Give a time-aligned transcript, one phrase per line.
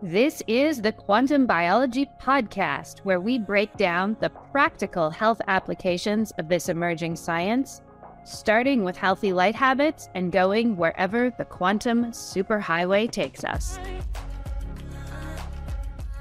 [0.00, 6.48] This is the Quantum Biology Podcast, where we break down the practical health applications of
[6.48, 7.82] this emerging science,
[8.22, 13.80] starting with healthy light habits and going wherever the quantum superhighway takes us.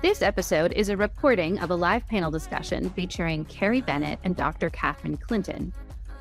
[0.01, 4.71] This episode is a recording of a live panel discussion featuring Carrie Bennett and Dr.
[4.71, 5.71] Catherine Clinton,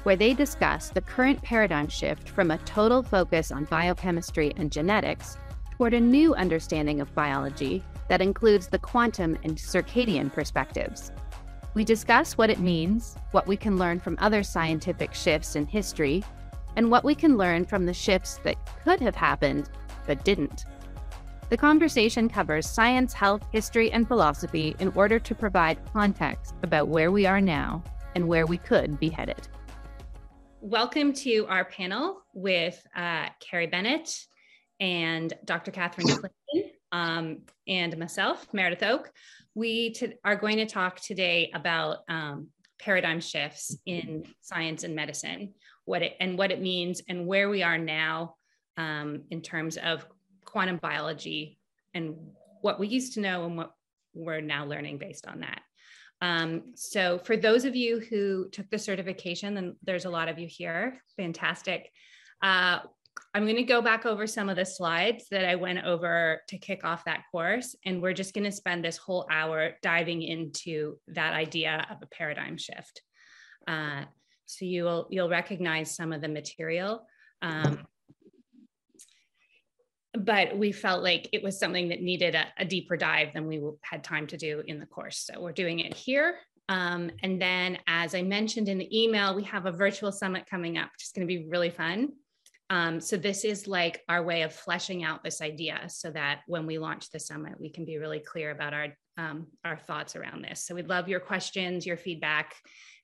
[0.02, 5.38] where they discuss the current paradigm shift from a total focus on biochemistry and genetics
[5.76, 11.12] toward a new understanding of biology that includes the quantum and circadian perspectives.
[11.74, 16.24] We discuss what it means, what we can learn from other scientific shifts in history,
[16.76, 19.68] and what we can learn from the shifts that could have happened
[20.06, 20.64] but didn't.
[21.50, 27.10] The conversation covers science, health, history, and philosophy in order to provide context about where
[27.10, 29.46] we are now and where we could be headed.
[30.62, 34.26] Welcome to our panel with uh, Carrie Bennett,
[34.80, 35.70] and Dr.
[35.70, 39.10] Catherine Clinton um, and myself, Meredith Oak.
[39.54, 46.02] We are going to talk today about um, paradigm shifts in science and medicine, what
[46.02, 48.36] it and what it means, and where we are now
[48.76, 50.06] um, in terms of
[50.44, 51.58] quantum biology
[51.94, 52.14] and
[52.60, 53.72] what we used to know and what
[54.14, 55.62] we're now learning based on that.
[56.22, 60.38] Um, so for those of you who took the certification, and there's a lot of
[60.38, 61.90] you here, fantastic.
[62.42, 62.80] Uh,
[63.34, 66.58] I'm going to go back over some of the slides that I went over to
[66.58, 67.76] kick off that course.
[67.84, 72.06] And we're just going to spend this whole hour diving into that idea of a
[72.06, 73.02] paradigm shift.
[73.68, 74.04] Uh,
[74.46, 77.06] so you'll, you'll recognize some of the material.
[77.42, 77.86] Um,
[80.18, 83.60] but we felt like it was something that needed a, a, deeper dive than we
[83.82, 85.18] had time to do in the course.
[85.18, 86.36] So we're doing it here.
[86.68, 90.78] Um, and then, as I mentioned in the email, we have a virtual summit coming
[90.78, 92.12] up, which is going to be really fun.
[92.68, 96.66] Um, so this is like our way of fleshing out this idea so that when
[96.66, 100.42] we launch the summit, we can be really clear about our, um, our thoughts around
[100.42, 100.66] this.
[100.66, 102.54] So we'd love your questions, your feedback.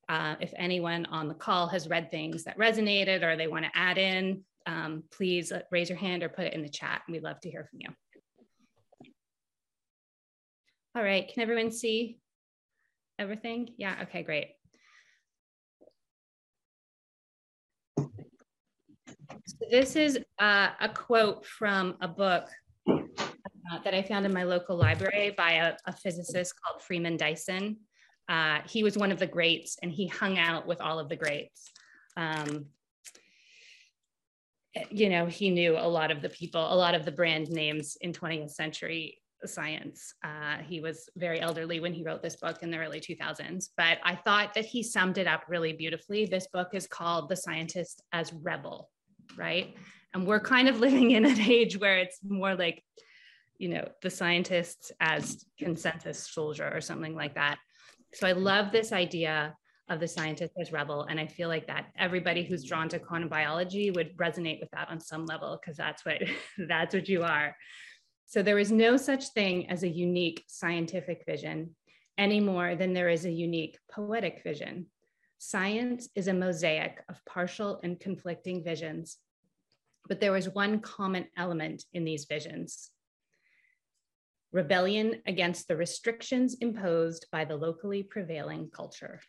[0.09, 3.71] Uh, if anyone on the call has read things that resonated or they want to
[3.75, 7.03] add in, um, please raise your hand or put it in the chat.
[7.09, 7.89] We'd love to hear from you.
[10.95, 12.19] All right, can everyone see
[13.19, 13.71] everything?
[13.79, 14.49] Yeah, okay, great.
[19.47, 22.49] So this is uh, a quote from a book
[22.89, 27.79] uh, that I found in my local library by a, a physicist called Freeman Dyson.
[28.29, 31.17] Uh, he was one of the greats and he hung out with all of the
[31.17, 31.73] greats.
[32.17, 32.67] Um,
[34.91, 37.97] you know, he knew a lot of the people, a lot of the brand names
[38.01, 40.15] in 20th century science.
[40.23, 43.99] Uh, he was very elderly when he wrote this book in the early 2000s, but
[44.05, 46.27] I thought that he summed it up really beautifully.
[46.27, 48.92] This book is called The Scientist as Rebel
[49.37, 49.75] right?
[50.15, 52.83] And we're kind of living in an age where it's more like,
[53.59, 57.59] you know, the scientists as consensus soldier or something like that.
[58.15, 59.55] So I love this idea
[59.89, 61.07] of the scientist as rebel.
[61.09, 64.89] And I feel like that everybody who's drawn to quantum biology would resonate with that
[64.89, 66.23] on some level, because that's what
[66.69, 67.55] that's what you are.
[68.27, 71.77] So there is no such thing as a unique scientific vision
[72.19, 74.87] any more than there is a unique poetic vision.
[75.45, 79.19] Science is a mosaic of partial and conflicting visions,
[80.07, 82.93] but there was one common element in these visions
[84.53, 89.21] rebellion against the restrictions imposed by the locally prevailing culture.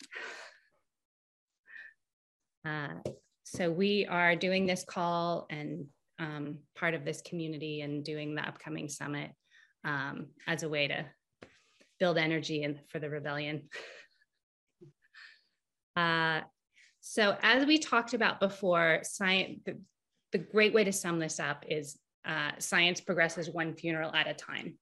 [2.64, 2.94] Uh,
[3.44, 5.88] so we are doing this call and
[6.20, 9.32] um, part of this community and doing the upcoming summit
[9.84, 11.06] um, as a way to
[12.00, 13.64] build energy in, for the rebellion.
[15.96, 16.42] Uh,
[17.02, 19.78] so as we talked about before, science, the,
[20.32, 24.34] the, great way to sum this up is uh, science progresses one funeral at a
[24.34, 24.78] time,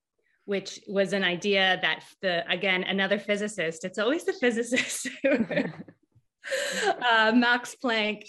[0.45, 7.75] which was an idea that the, again, another physicist, it's always the physicist, uh, Max
[7.83, 8.23] Planck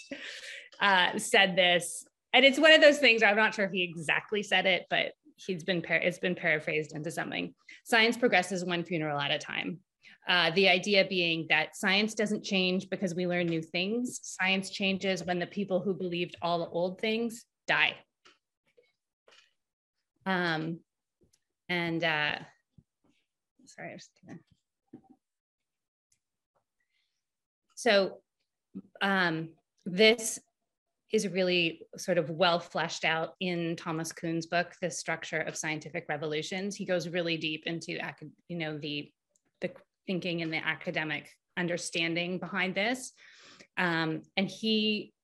[0.80, 2.06] uh, said this.
[2.32, 5.12] And it's one of those things, I'm not sure if he exactly said it, but
[5.36, 7.54] he's been, par- it's been paraphrased into something.
[7.84, 9.80] Science progresses one funeral at a time.
[10.28, 14.20] Uh, the idea being that science doesn't change because we learn new things.
[14.22, 17.94] Science changes when the people who believed all the old things die.
[20.24, 20.78] Um,
[21.68, 22.36] and uh,
[23.66, 24.38] sorry, I was gonna.
[27.74, 28.18] So
[29.00, 29.48] um,
[29.84, 30.38] this
[31.12, 36.06] is really sort of well fleshed out in Thomas Kuhn's book, The Structure of Scientific
[36.08, 36.76] Revolutions.
[36.76, 37.98] He goes really deep into,
[38.48, 39.10] you know, the
[39.60, 39.70] the
[40.12, 43.12] thinking and the academic understanding behind this.
[43.78, 45.14] Um, and he,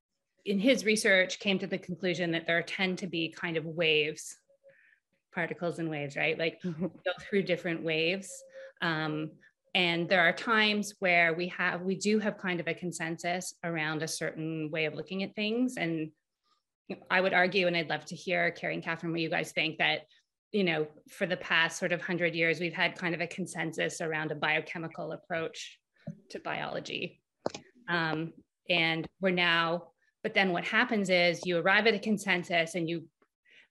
[0.47, 4.35] in his research, came to the conclusion that there tend to be kind of waves
[5.35, 6.39] particles and waves, right?
[6.39, 8.33] Like go through different waves.
[8.81, 9.33] Um,
[9.75, 14.03] and there are times where we have we do have kind of a consensus around
[14.03, 16.11] a certain way of looking at things and
[17.11, 19.77] i would argue and i'd love to hear carrie and catherine what you guys think
[19.77, 20.01] that
[20.53, 24.01] you know for the past sort of 100 years we've had kind of a consensus
[24.01, 25.79] around a biochemical approach
[26.31, 27.21] to biology.
[27.89, 28.33] Um,
[28.69, 29.89] and we're now
[30.23, 33.05] but then what happens is you arrive at a consensus and you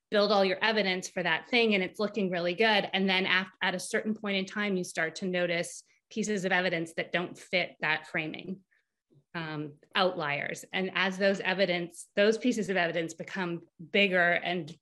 [0.10, 2.90] build all your evidence for that thing and it's looking really good.
[2.94, 6.52] And then at, at a certain point in time you start to notice pieces of
[6.52, 8.58] evidence that don't fit that framing
[9.36, 10.64] um, outliers.
[10.74, 14.74] And as those evidence those pieces of evidence become bigger and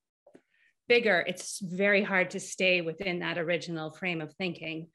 [0.88, 4.88] bigger it's very hard to stay within that original frame of thinking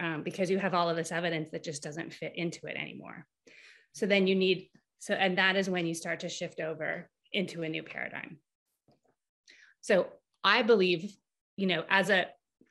[0.00, 3.26] um, because you have all of this evidence that just doesn't fit into it anymore.
[3.92, 7.62] So then you need so and that is when you start to shift over into
[7.62, 8.38] a new paradigm.
[9.82, 10.08] So
[10.44, 11.12] I believe,
[11.56, 12.26] you know, as a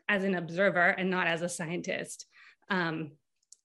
[0.08, 2.26] as an observer and not as a scientist,
[2.70, 3.12] um,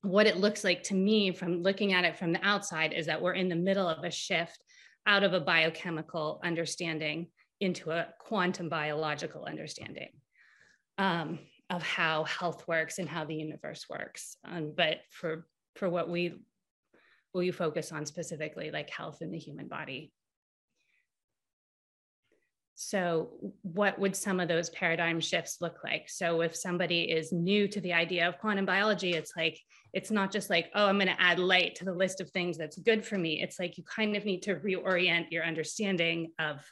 [0.03, 3.23] what it looks like to me from looking at it from the outside is that
[3.23, 4.63] we're in the middle of a shift
[5.07, 7.29] out of a biochemical understanding
[7.65, 10.11] into a quantum biological understanding
[10.99, 11.39] um,
[11.71, 14.37] of how health works and how the universe works.
[14.45, 16.35] Um, but for for what we
[17.33, 20.13] will you focus on specifically, like health in the human body.
[22.77, 23.31] So,
[23.63, 26.09] what would some of those paradigm shifts look like?
[26.09, 29.61] So, if somebody is new to the idea of quantum biology, it's like,
[29.93, 32.59] it's not just like, oh, I'm going to add light to the list of things
[32.59, 33.41] that's good for me.
[33.43, 36.65] It's like you kind of need to reorient your understanding of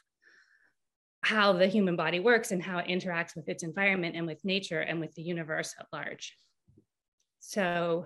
[1.23, 4.81] how the human body works and how it interacts with its environment and with nature
[4.81, 6.37] and with the universe at large.
[7.39, 8.05] So,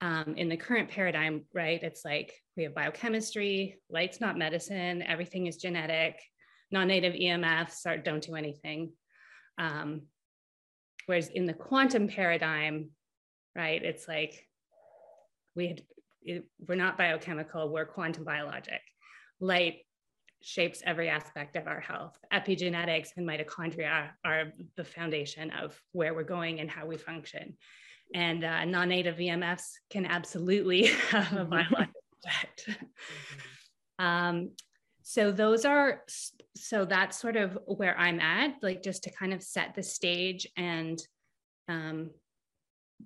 [0.00, 5.46] um, in the current paradigm, right, it's like we have biochemistry, light's not medicine, everything
[5.48, 6.20] is genetic,
[6.70, 8.92] non-native EMFs are, don't do anything.
[9.58, 10.02] Um,
[11.06, 12.90] whereas in the quantum paradigm,
[13.56, 14.46] right, it's like
[15.56, 15.82] we had,
[16.22, 18.80] it, we're not biochemical, we're quantum biologic.
[19.40, 19.78] Light
[20.40, 22.16] shapes every aspect of our health.
[22.32, 27.56] Epigenetics and mitochondria are the foundation of where we're going and how we function
[28.14, 31.92] and uh, non-native EMFs can absolutely have a biological
[32.24, 32.68] effect.
[32.68, 34.04] Mm-hmm.
[34.04, 34.50] Um,
[35.02, 36.02] so those are
[36.54, 40.46] so that's sort of where I'm at, like just to kind of set the stage
[40.56, 40.98] and
[41.68, 42.10] um,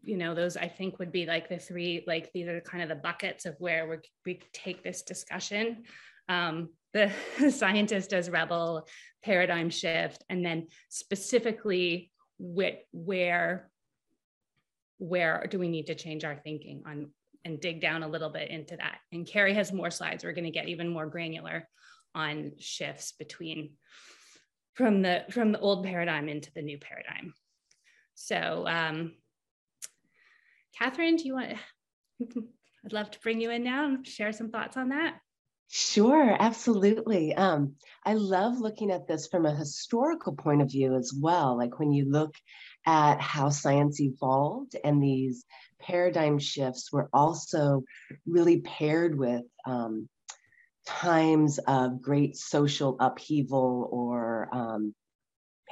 [0.03, 2.89] you know those I think would be like the three like these are kind of
[2.89, 3.97] the buckets of where we
[4.27, 5.85] we take this discussion.
[6.29, 7.11] Um, the
[7.51, 8.87] scientist as rebel
[9.25, 13.69] paradigm shift, and then specifically where
[14.99, 17.11] where do we need to change our thinking on
[17.45, 18.99] and dig down a little bit into that.
[19.11, 20.23] And Carrie has more slides.
[20.23, 21.69] We're going to get even more granular
[22.15, 23.71] on shifts between
[24.75, 27.35] from the from the old paradigm into the new paradigm.
[28.15, 29.15] So, um,
[30.79, 31.53] Catherine, do you want?
[32.85, 35.17] I'd love to bring you in now and share some thoughts on that.
[35.75, 37.35] Sure, absolutely.
[37.35, 41.57] Um, I love looking at this from a historical point of view as well.
[41.57, 42.35] Like when you look
[42.85, 45.47] at how science evolved and these
[45.81, 47.85] paradigm shifts were also
[48.27, 50.11] really paired with um,
[50.87, 54.95] times of great social upheaval or um,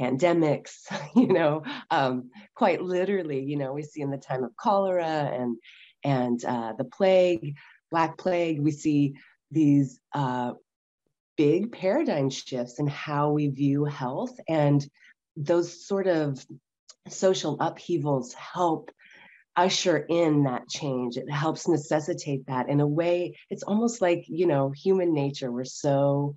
[0.00, 0.76] pandemics,
[1.14, 5.58] you know, um, quite literally, you know, we see in the time of cholera and
[6.02, 7.56] and uh, the plague,
[7.90, 9.14] Black Plague, we see
[9.50, 10.52] these uh,
[11.36, 14.86] big paradigm shifts in how we view health and
[15.36, 16.44] those sort of
[17.08, 18.90] social upheavals help
[19.56, 21.16] usher in that change.
[21.16, 25.64] It helps necessitate that in a way it's almost like you know human nature we're
[25.64, 26.34] so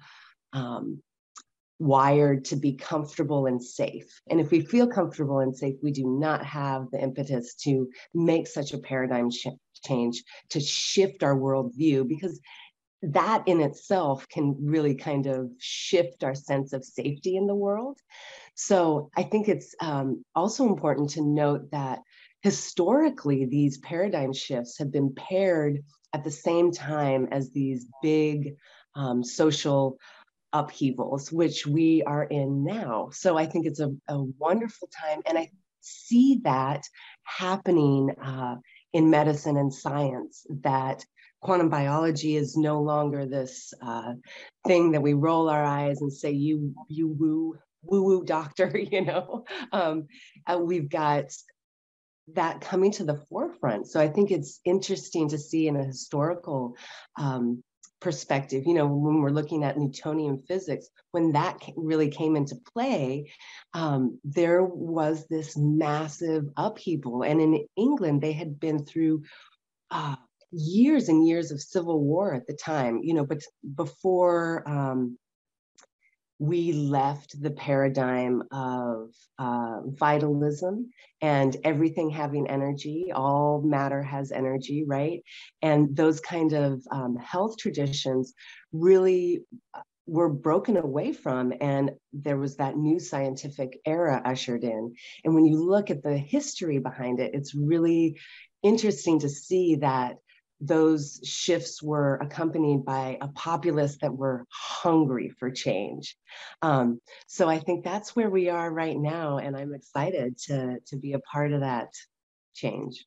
[0.53, 1.01] um,
[1.79, 4.21] wired to be comfortable and safe.
[4.29, 8.47] And if we feel comfortable and safe we do not have the impetus to make
[8.47, 9.47] such a paradigm sh-
[9.85, 12.39] change to shift our worldview because
[13.03, 17.99] that in itself can really kind of shift our sense of safety in the world.
[18.55, 21.99] So I think it's um, also important to note that
[22.41, 25.83] historically, these paradigm shifts have been paired
[26.13, 28.55] at the same time as these big
[28.95, 29.97] um, social
[30.53, 33.09] upheavals, which we are in now.
[33.11, 35.21] So I think it's a, a wonderful time.
[35.25, 36.83] And I see that
[37.23, 38.55] happening uh,
[38.93, 41.05] in medicine and science that
[41.43, 44.13] quantum biology is no longer this uh,
[44.65, 49.03] thing that we roll our eyes and say you you woo woo woo doctor you
[49.05, 50.07] know um,
[50.47, 51.25] uh, we've got
[52.33, 56.75] that coming to the forefront so i think it's interesting to see in a historical
[57.19, 57.61] um,
[58.03, 63.31] perspective, you know, when we're looking at Newtonian physics, when that really came into play,
[63.73, 67.23] um, there was this massive upheaval.
[67.23, 69.23] And in England, they had been through
[69.89, 70.17] uh,
[70.53, 73.41] years and years of civil war at the time, you know, but
[73.75, 75.17] before um,
[76.39, 80.89] we left the paradigm of uh, vitalism
[81.21, 85.23] and everything having energy, all matter has energy, right?
[85.61, 88.33] And those kind of um, health traditions
[88.71, 89.43] really
[89.73, 94.93] uh, were broken away from and there was that new scientific era ushered in
[95.23, 98.19] and when you look at the history behind it it's really
[98.63, 100.17] interesting to see that
[100.61, 106.15] those shifts were accompanied by a populace that were hungry for change.
[106.61, 110.95] Um, so I think that's where we are right now, and I'm excited to to
[110.95, 111.89] be a part of that
[112.53, 113.05] change.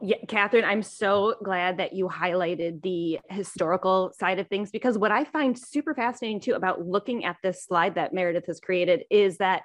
[0.00, 5.12] Yeah, Catherine, I'm so glad that you highlighted the historical side of things because what
[5.12, 9.36] I find super fascinating too about looking at this slide that Meredith has created is
[9.38, 9.62] that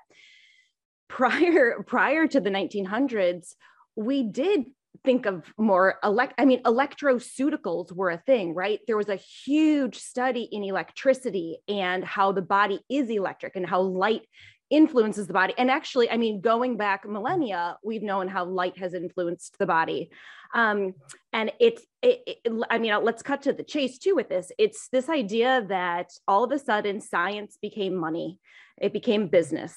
[1.08, 3.56] prior prior to the 1900s,
[3.96, 4.66] we did
[5.04, 8.80] think of more elect i mean electroceuticals were a thing right?
[8.88, 13.82] There was a huge study in electricity and how the body is electric and how
[13.82, 14.24] light
[14.70, 15.54] influences the body.
[15.58, 20.10] And actually i mean going back millennia we've known how light has influenced the body.
[20.54, 20.94] Um,
[21.34, 24.52] and it's it, it, i mean let's cut to the chase too with this.
[24.58, 28.40] It's this idea that all of a sudden science became money.
[28.80, 29.76] It became business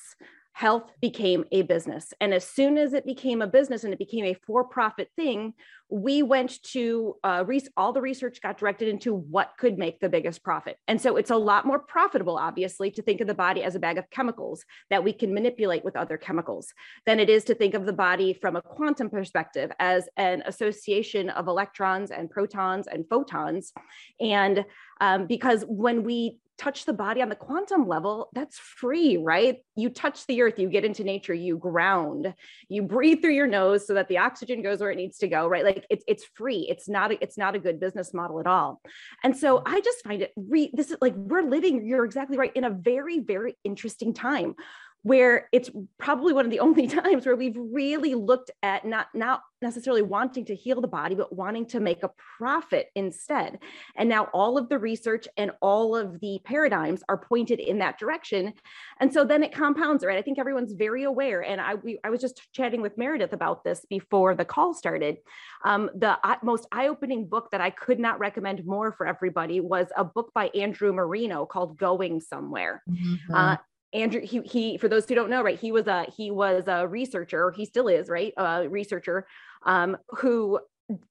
[0.53, 2.13] health became a business.
[2.21, 5.55] And as soon as it became a business and it became a for profit thing,
[5.89, 7.45] we went to uh,
[7.77, 10.77] all the research got directed into what could make the biggest profit.
[10.87, 13.81] And so it's a lot more profitable, obviously, to think of the body as a
[13.81, 16.73] bag of chemicals that we can manipulate with other chemicals
[17.07, 21.31] than it is to think of the body from a quantum perspective as an association
[21.31, 23.73] of electrons and protons and photons.
[24.21, 24.65] And
[25.01, 29.59] um, because when we touch the body on the quantum level, that's free, right?
[29.77, 32.35] You touch the earth, you get into nature, you ground,
[32.69, 35.49] you breathe through your nose so that the oxygen goes where it needs to go,
[35.49, 35.65] right?
[35.65, 36.67] Like it's it's free.
[36.69, 38.83] It's not a, it's not a good business model at all.
[39.25, 39.75] And so mm-hmm.
[39.75, 42.71] I just find it re this is like we're living, you're exactly right, in a
[42.71, 44.55] very, very interesting time
[45.03, 49.43] where it's probably one of the only times where we've really looked at not not
[49.63, 53.59] necessarily wanting to heal the body but wanting to make a profit instead.
[53.97, 57.99] And now all of the research and all of the paradigms are pointed in that
[57.99, 58.55] direction.
[59.01, 60.17] And so then it compounds right?
[60.19, 63.65] I think everyone's very aware and i we, i was just chatting with meredith about
[63.65, 65.19] this before the call started.
[65.65, 69.89] Um, the uh, most eye-opening book that i could not recommend more for everybody was
[69.97, 72.83] a book by andrew marino called going somewhere.
[72.89, 73.35] Mm-hmm.
[73.35, 73.57] uh,
[73.93, 76.87] Andrew, he, he, for those who don't know, right, he was a, he was a
[76.87, 79.27] researcher, he still is, right, a researcher
[79.65, 80.61] um, who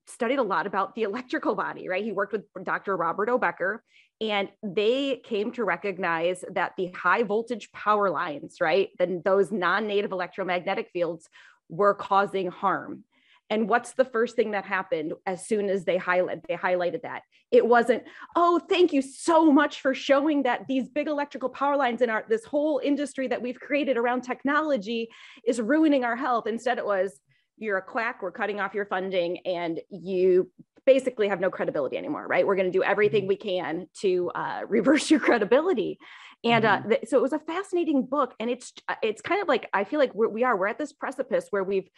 [0.08, 2.04] studied a lot about the electrical body, right?
[2.04, 2.96] He worked with Dr.
[2.96, 3.38] Robert O.
[3.38, 3.84] Becker,
[4.22, 10.12] and they came to recognize that the high voltage power lines, right, then those non-native
[10.12, 11.30] electromagnetic fields
[11.70, 13.04] were causing harm.
[13.50, 17.24] And what's the first thing that happened as soon as they highlight they highlighted that?
[17.52, 18.04] It wasn't,
[18.36, 22.26] oh, thank you so much for showing that these big electrical power lines in our
[22.30, 25.10] this whole industry that we've created around technology
[25.46, 26.46] is ruining our health.
[26.46, 27.20] Instead, it was,
[27.58, 30.50] you're a quack, we're cutting off your funding, and you
[30.86, 32.48] basically have no credibility anymore, right?
[32.48, 33.30] We're going to do everything mm-hmm.
[33.30, 36.00] we can to uh, reverse your credibility.
[36.44, 36.90] And uh, mm-hmm.
[36.90, 38.72] th- so it was a fascinating book, and it's
[39.04, 41.66] it's kind of like I feel like we're, we are we're at this precipice where
[41.66, 41.90] we've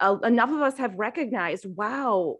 [0.00, 2.36] uh, enough of us have recognized, wow,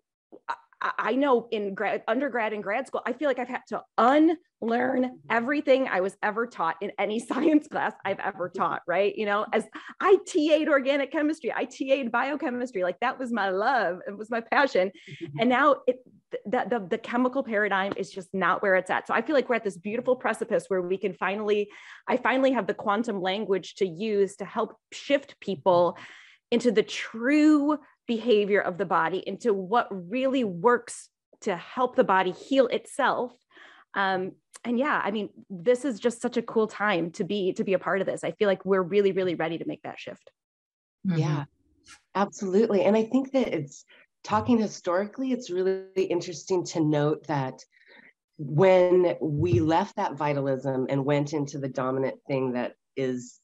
[0.85, 3.83] I, I know in grad, undergrad and grad school, I feel like I've had to
[3.99, 8.59] unlearn everything I was ever taught in any science class I've ever mm-hmm.
[8.63, 9.17] taught, right?
[9.17, 9.65] You know, as
[10.01, 14.41] I TA'd organic chemistry, I TA'd biochemistry, like that was my love, it was my
[14.41, 14.91] passion.
[15.09, 15.41] Mm-hmm.
[15.41, 15.97] And now it,
[16.45, 19.07] the, the, the chemical paradigm is just not where it's at.
[19.07, 21.69] So I feel like we're at this beautiful precipice where we can finally,
[22.09, 25.97] I finally have the quantum language to use to help shift people
[26.55, 31.09] into the true behavior of the body, into what really works
[31.41, 33.33] to help the body heal itself.
[33.95, 34.33] Um,
[34.65, 37.75] and yeah, I mean, this is just such a cool time to be to be
[37.75, 38.23] a part of this.
[38.23, 40.31] I feel like we're really, really ready to make that shift.
[41.07, 41.19] Mm-hmm.
[41.19, 41.45] Yeah,
[42.15, 42.85] absolutely.
[42.85, 43.85] And I think that it's
[44.23, 47.65] talking historically, it's really interesting to note that
[48.39, 53.41] when we left that vitalism and went into the dominant thing that is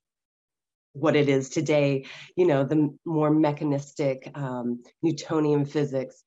[0.92, 2.06] what it is today,
[2.37, 6.23] you know, the more mechanistic um, Newtonian physics.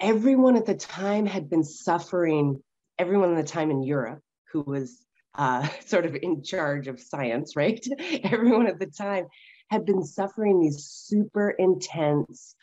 [0.00, 2.62] Everyone at the time had been suffering,
[2.98, 4.20] everyone at the time in Europe
[4.52, 7.84] who was uh, sort of in charge of science, right?
[8.24, 9.26] everyone at the time
[9.68, 12.54] had been suffering these super intense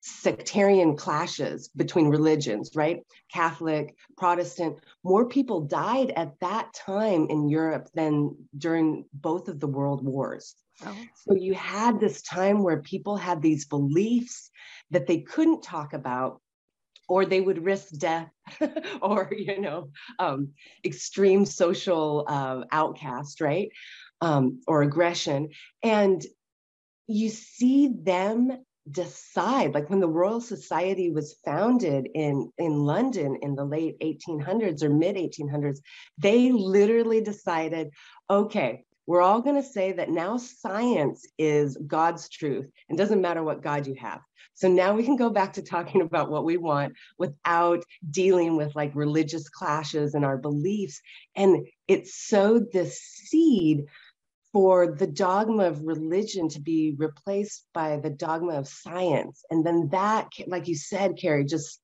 [0.00, 3.00] sectarian clashes between religions, right?
[3.32, 9.66] Catholic, Protestant, more people died at that time in Europe than during both of the
[9.66, 10.54] world wars.
[10.84, 10.96] Oh.
[11.26, 14.50] So you had this time where people had these beliefs
[14.90, 16.40] that they couldn't talk about
[17.08, 18.30] or they would risk death
[19.02, 20.50] or you know um,
[20.84, 23.70] extreme social uh, outcast right
[24.22, 25.48] um, or aggression
[25.82, 26.24] and
[27.06, 33.54] you see them decide like when the royal society was founded in in london in
[33.54, 35.78] the late 1800s or mid 1800s
[36.18, 37.90] they literally decided
[38.28, 43.42] okay we're all going to say that now science is god's truth and doesn't matter
[43.42, 44.20] what god you have.
[44.54, 48.76] So now we can go back to talking about what we want without dealing with
[48.76, 51.00] like religious clashes and our beliefs.
[51.34, 53.86] And it sowed this seed
[54.52, 59.44] for the dogma of religion to be replaced by the dogma of science.
[59.50, 61.80] And then that, like you said, Carrie, just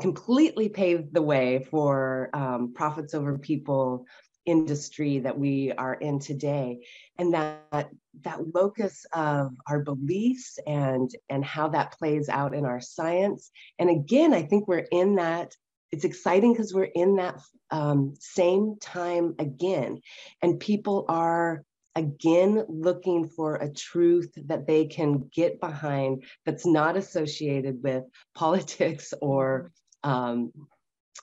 [0.00, 4.06] completely paved the way for um, profits over people
[4.44, 6.84] industry that we are in today.
[7.18, 7.88] And that
[8.22, 13.50] that locus of our beliefs and and how that plays out in our science.
[13.78, 15.54] And again i think we're in that
[15.92, 17.38] it's exciting because we're in that
[17.70, 20.00] um, same time again.
[20.40, 26.96] And people are again looking for a truth that they can get behind that's not
[26.96, 29.70] associated with politics or
[30.02, 30.50] um,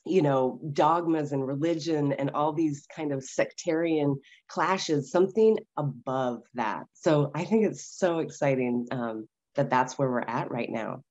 [0.06, 6.86] you know dogmas and religion and all these kind of sectarian clashes something above that.
[6.94, 11.04] So i think it's so exciting um, that that's where we're at right now.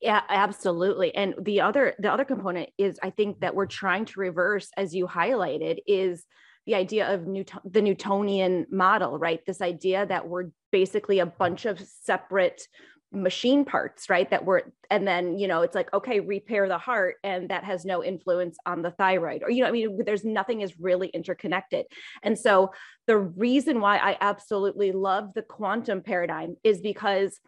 [0.00, 1.14] Yeah, absolutely.
[1.14, 4.94] And the other the other component is I think that we're trying to reverse, as
[4.94, 6.24] you highlighted, is
[6.66, 9.44] the idea of Newton, the Newtonian model, right?
[9.46, 12.68] This idea that we're basically a bunch of separate
[13.12, 14.30] machine parts, right?
[14.30, 17.84] That we're, and then, you know, it's like, okay, repair the heart, and that has
[17.84, 19.42] no influence on the thyroid.
[19.42, 21.86] Or, you know, I mean, there's nothing is really interconnected.
[22.22, 22.70] And so
[23.06, 27.38] the reason why I absolutely love the quantum paradigm is because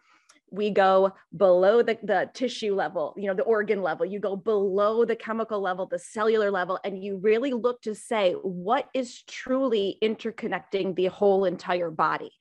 [0.55, 5.05] we go below the, the tissue level, you know, the organ level, you go below
[5.05, 9.97] the chemical level, the cellular level, and you really look to say what is truly
[10.01, 12.31] interconnecting the whole entire body.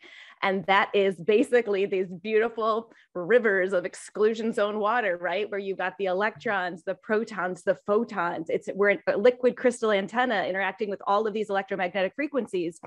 [0.43, 5.51] And that is basically these beautiful rivers of exclusion zone water, right?
[5.51, 8.51] Where you've got the electrons, the protons, the photons.
[8.51, 12.79] It's we're a liquid crystal antenna interacting with all of these electromagnetic frequencies.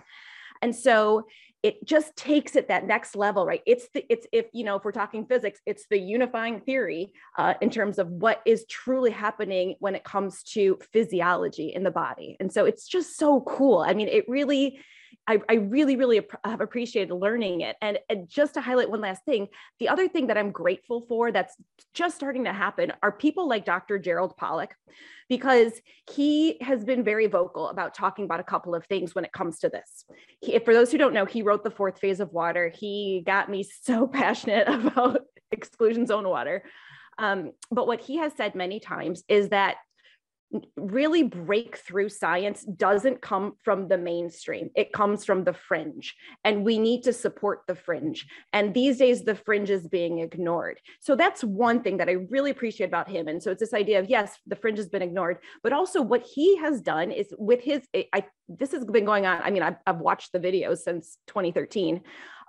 [0.62, 1.26] And so
[1.64, 3.62] it just takes it that next level, right?
[3.66, 7.56] It's the, it's if, you know, if we're talking physics, it's the unifying theory uh,
[7.62, 12.38] in terms of what is truly happening when it comes to physiology in the body.
[12.40, 13.80] And so it's just so cool.
[13.80, 14.80] I mean, it really,
[15.28, 17.76] I, I, really, really have appreciated learning it.
[17.82, 19.48] And, and, just to highlight one last thing,
[19.80, 21.56] the other thing that I'm grateful for that's
[21.94, 24.00] just starting to happen are people like Dr.
[24.00, 24.76] Gerald Pollack,
[25.28, 25.74] because
[26.10, 29.60] he has been very vocal about talking about a couple of things when it comes
[29.60, 30.06] to this.
[30.42, 32.72] He, for those who don't know, he wrote The Fourth Phase of Water.
[32.74, 36.64] He got me so passionate about exclusion zone water.
[37.18, 39.78] Um, but what he has said many times is that
[40.78, 44.70] really breakthrough science doesn't come from the mainstream.
[44.76, 48.26] It comes from the fringe and we need to support the fringe.
[48.54, 50.80] And these days the fringe is being ignored.
[51.02, 53.28] So that's one thing that i really appreciate about him.
[53.28, 56.24] And so it's this idea of yes the fringe has been ignored but also what
[56.24, 57.82] he has done is with his
[58.14, 62.02] i this has been going on i mean i've, I've watched the videos since 2013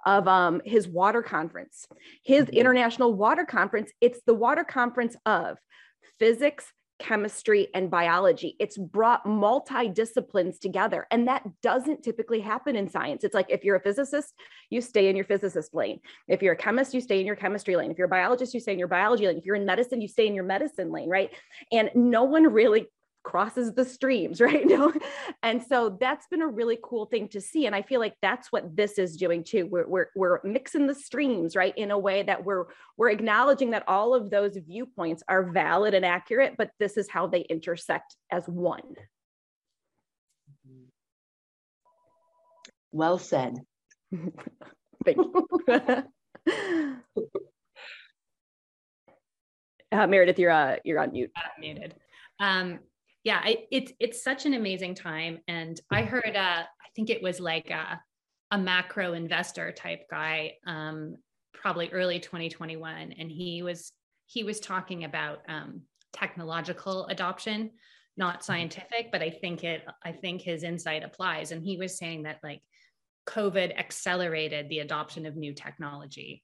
[0.06, 1.86] of um, his water conference.
[2.22, 2.56] His mm-hmm.
[2.56, 5.58] international water conference it's the water conference of
[6.18, 8.56] physics chemistry and biology.
[8.58, 11.06] It's brought multi-disciplines together.
[11.10, 13.24] And that doesn't typically happen in science.
[13.24, 14.34] It's like if you're a physicist,
[14.70, 16.00] you stay in your physicist lane.
[16.26, 17.90] If you're a chemist, you stay in your chemistry lane.
[17.90, 19.38] If you're a biologist, you stay in your biology lane.
[19.38, 21.30] If you're in medicine, you stay in your medicine lane, right?
[21.72, 22.88] And no one really
[23.28, 24.64] crosses the streams, right?
[25.42, 27.66] and so that's been a really cool thing to see.
[27.66, 29.66] And I feel like that's what this is doing too.
[29.66, 31.76] We're, we're, we're mixing the streams, right?
[31.76, 32.64] In a way that we're,
[32.96, 37.26] we're acknowledging that all of those viewpoints are valid and accurate, but this is how
[37.26, 38.94] they intersect as one.
[42.90, 43.58] Well said.
[45.04, 45.46] Thank you.
[49.92, 51.30] uh, Meredith, you're uh, you're on mute.
[51.36, 51.94] I'm muted.
[52.40, 52.78] Um,
[53.24, 55.38] yeah, I, it's it's such an amazing time.
[55.48, 58.00] And I heard, uh, I think it was like a,
[58.50, 61.16] a macro investor type guy, um,
[61.52, 63.92] probably early 2021, and he was
[64.26, 67.70] he was talking about um, technological adoption,
[68.16, 71.50] not scientific, but I think it I think his insight applies.
[71.50, 72.62] And he was saying that like
[73.26, 76.42] COVID accelerated the adoption of new technology.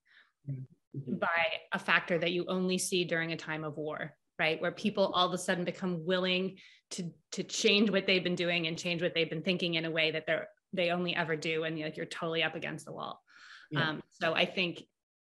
[0.97, 1.17] mm-hmm.
[1.17, 1.29] by
[1.73, 4.61] a factor that you only see during a time of war, right?
[4.61, 6.57] Where people all of a sudden become willing
[6.93, 9.91] to to change what they've been doing and change what they've been thinking in a
[9.91, 13.23] way that they're they only ever do, and like you're totally up against the wall.
[13.71, 13.91] Yeah.
[13.91, 14.83] Um, so I think,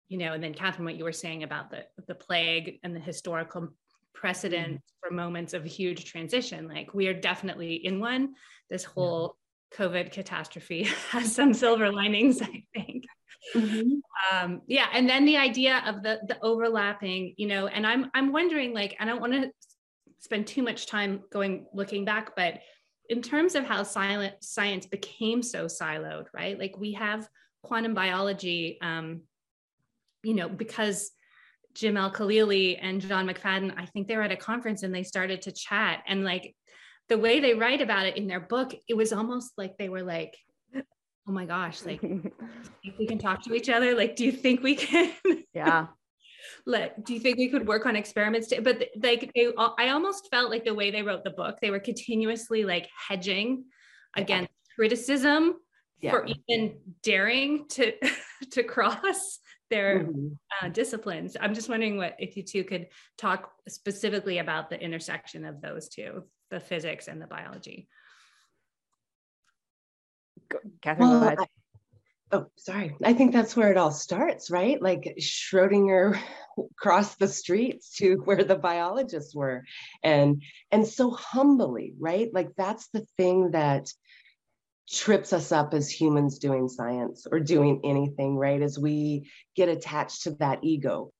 [0.08, 3.00] you know, and then Catherine, what you were saying about the the plague and the
[3.00, 3.70] historical
[4.14, 5.08] precedent mm-hmm.
[5.08, 8.36] for moments of huge transition, like we are definitely in one.
[8.70, 9.36] This whole
[9.74, 13.06] COVID catastrophe has some silver linings, I think.
[13.56, 14.36] Mm-hmm.
[14.36, 18.32] Um, yeah, and then the idea of the the overlapping, you know, and I'm I'm
[18.32, 19.52] wondering, like, I don't want to
[20.20, 22.60] spend too much time going looking back, but
[23.10, 26.60] in terms of how silent science became so siloed, right?
[26.60, 27.28] Like we have
[27.64, 29.22] quantum biology, um,
[30.22, 31.12] you know, because
[31.74, 35.42] Jim Al-Khalili and John McFadden, I think they were at a conference and they started
[35.44, 36.56] to chat and like
[37.08, 40.04] the way they write about it in their book, it was almost like they were
[40.04, 40.38] like,
[41.30, 42.00] oh my gosh, like
[42.84, 45.14] if we can talk to each other, like, do you think we can?
[45.54, 45.88] Yeah.
[46.66, 48.48] Like, do you think we could work on experiments?
[48.48, 51.70] To, but like, they, I almost felt like the way they wrote the book, they
[51.70, 53.66] were continuously like hedging
[54.16, 55.56] against criticism
[56.02, 56.12] yeah.
[56.12, 57.94] for even daring to
[58.52, 59.40] to cross
[59.70, 60.28] their mm-hmm.
[60.62, 61.38] uh, disciplines.
[61.40, 62.88] I'm just wondering what if you two could
[63.18, 67.88] talk specifically about the intersection of those two the physics and the biology.
[70.82, 71.40] Catherine, well, go ahead.
[71.40, 71.46] I,
[72.32, 72.96] oh, sorry.
[73.04, 74.82] I think that's where it all starts, right?
[74.82, 76.20] Like Schrodinger
[76.78, 79.64] crossed the streets to where the biologists were,
[80.04, 82.30] and and so humbly, right?
[82.34, 83.92] Like that's the thing that
[84.90, 88.62] trips us up as humans doing science or doing anything, right?
[88.62, 91.12] As we get attached to that ego,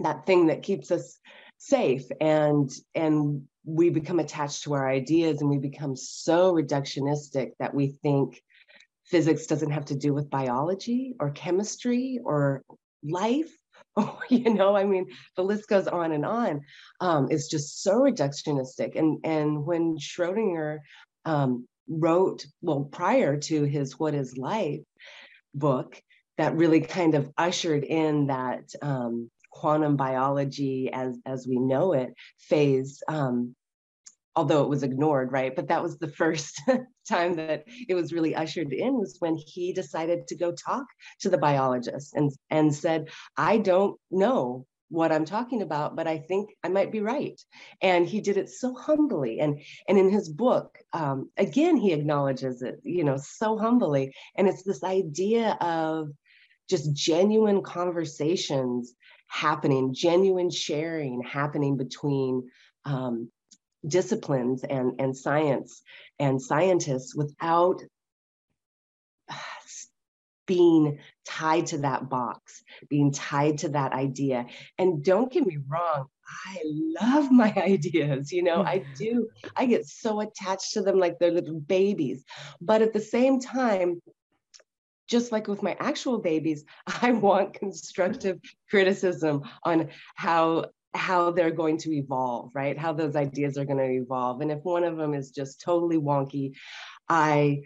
[0.00, 1.18] that thing that keeps us
[1.58, 7.72] safe and and we become attached to our ideas and we become so reductionistic that
[7.74, 8.42] we think
[9.04, 12.62] physics doesn't have to do with biology or chemistry or
[13.02, 13.50] life
[14.30, 16.62] you know i mean the list goes on and on.
[17.00, 18.96] Um, it's just so reductionistic.
[18.96, 20.78] And and when schrodinger
[21.24, 24.80] um, wrote well prior to his what is life
[25.54, 26.00] book
[26.38, 32.14] that really kind of ushered in that um, quantum biology as as we know it
[32.38, 33.54] phase um,
[34.36, 35.54] although it was ignored right?
[35.54, 36.60] But that was the first
[37.08, 40.86] time that it was really ushered in was when he decided to go talk
[41.20, 46.18] to the biologists and and said i don't know what i'm talking about but i
[46.18, 47.40] think i might be right.
[47.80, 49.40] And he did it so humbly.
[49.40, 54.14] And and in his book um, again he acknowledges it you know so humbly.
[54.36, 56.08] And it's this idea of
[56.68, 58.94] just genuine conversations
[59.28, 62.48] happening, genuine sharing happening between
[62.84, 63.30] um,
[63.86, 65.82] disciplines and, and science
[66.18, 67.82] and scientists without
[70.46, 74.46] being tied to that box, being tied to that idea.
[74.78, 76.06] And don't get me wrong,
[76.46, 78.32] I love my ideas.
[78.32, 79.28] You know, I do.
[79.56, 82.24] I get so attached to them like they're little babies.
[82.60, 84.02] But at the same time,
[85.06, 86.64] just like with my actual babies,
[87.02, 92.78] I want constructive criticism on how how they're going to evolve, right?
[92.78, 94.40] How those ideas are going to evolve.
[94.40, 96.52] And if one of them is just totally wonky,
[97.08, 97.62] I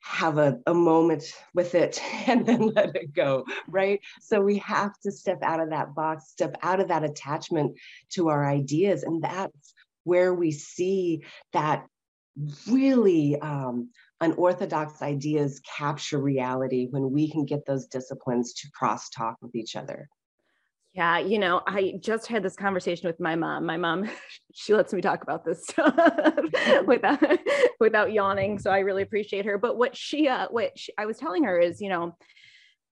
[0.00, 4.00] have a, a moment with it and then let it go, right?
[4.20, 7.76] So we have to step out of that box, step out of that attachment
[8.10, 9.02] to our ideas.
[9.02, 11.86] And that's where we see that
[12.68, 13.90] really um,
[14.20, 19.74] unorthodox ideas capture reality when we can get those disciplines to cross talk with each
[19.76, 20.08] other.
[20.94, 23.66] Yeah, you know, I just had this conversation with my mom.
[23.66, 24.08] My mom,
[24.54, 25.66] she lets me talk about this
[26.86, 27.20] without
[27.80, 29.58] without yawning, so I really appreciate her.
[29.58, 32.16] But what she, uh, what she, I was telling her is, you know,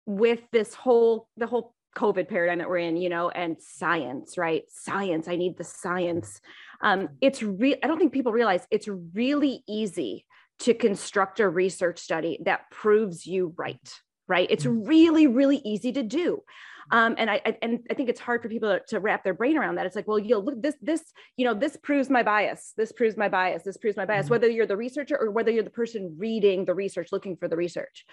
[0.08, 4.64] with this whole the whole COVID paradigm that we're in, you know, and science, right?
[4.70, 5.28] Science.
[5.28, 6.42] I need the science.
[6.82, 7.78] Um, it's real.
[7.84, 10.26] I don't think people realize it's really easy
[10.62, 13.94] to construct a research study that proves you right
[14.28, 14.88] right it's mm.
[14.88, 16.44] really really easy to do
[16.92, 19.34] um, and I, I, and I think it's hard for people to, to, wrap their
[19.34, 19.86] brain around that.
[19.86, 21.02] It's like, well, you look, this this
[21.38, 22.74] you know this proves my bias.
[22.78, 23.64] This proves my bias.
[23.64, 24.26] This proves my bias.
[24.26, 24.34] Mm-hmm.
[24.34, 27.58] Whether you're the researcher or whether you're the person reading the research, looking for the
[27.58, 28.06] research.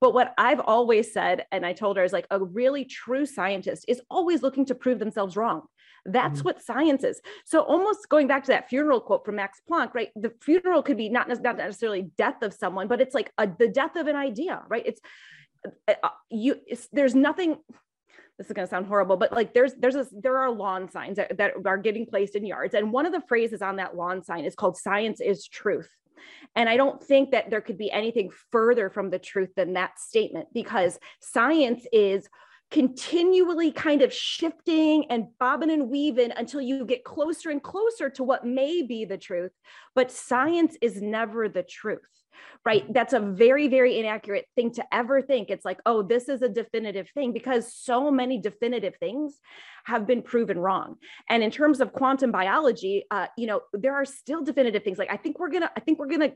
[0.00, 3.84] But what I've always said, and I told her, is like a really true scientist
[3.88, 5.62] is always looking to prove themselves wrong.
[6.06, 6.44] That's mm-hmm.
[6.46, 7.20] what science is.
[7.44, 10.10] So almost going back to that funeral quote from Max Planck, right?
[10.14, 13.68] The funeral could be not, not necessarily death of someone, but it's like a, the
[13.68, 14.84] death of an idea, right?
[14.86, 15.00] It's
[15.88, 16.56] uh, uh you.
[16.66, 17.56] It's, there's nothing
[18.38, 21.16] this is going to sound horrible, but like there's there's a, there are lawn signs
[21.16, 24.22] that, that are getting placed in yards, and one of the phrases on that lawn
[24.22, 25.88] sign is called "Science is truth."
[26.54, 29.98] And I don't think that there could be anything further from the truth than that
[29.98, 32.28] statement because science is
[32.70, 38.24] continually kind of shifting and bobbing and weaving until you get closer and closer to
[38.24, 39.52] what may be the truth.
[39.94, 42.00] But science is never the truth
[42.64, 42.92] right?
[42.92, 45.50] That's a very, very inaccurate thing to ever think.
[45.50, 49.40] It's like, oh, this is a definitive thing because so many definitive things
[49.84, 50.96] have been proven wrong.
[51.30, 54.98] And in terms of quantum biology, uh, you know, there are still definitive things.
[54.98, 56.32] Like I think we're gonna, I think we're gonna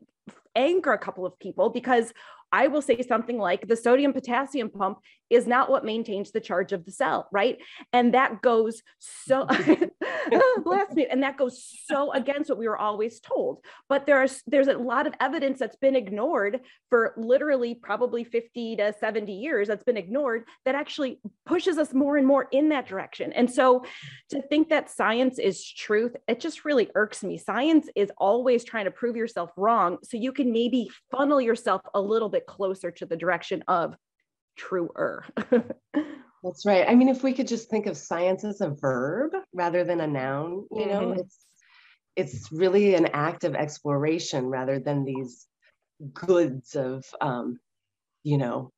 [0.55, 2.13] anger a couple of people because
[2.53, 4.99] I will say something like the sodium potassium pump
[5.31, 7.59] is not what maintains the charge of the cell, right?
[7.93, 9.47] And that goes so
[10.65, 13.65] bless me, and that goes so against what we were always told.
[13.89, 18.93] But there's there's a lot of evidence that's been ignored for literally probably 50 to
[18.99, 23.33] 70 years that's been ignored that actually pushes us more and more in that direction.
[23.33, 23.85] And so
[24.31, 27.39] to think that science is truth, it just really irks me.
[27.39, 32.01] Science is always trying to prove yourself wrong so you can maybe funnel yourself a
[32.01, 33.95] little bit closer to the direction of
[34.57, 35.25] truer.
[36.43, 36.89] That's right.
[36.89, 40.07] I mean, if we could just think of science as a verb rather than a
[40.07, 41.21] noun, you know, mm-hmm.
[41.21, 41.39] it's
[42.17, 45.47] it's really an act of exploration rather than these
[46.13, 47.59] goods of um,
[48.23, 48.73] you know,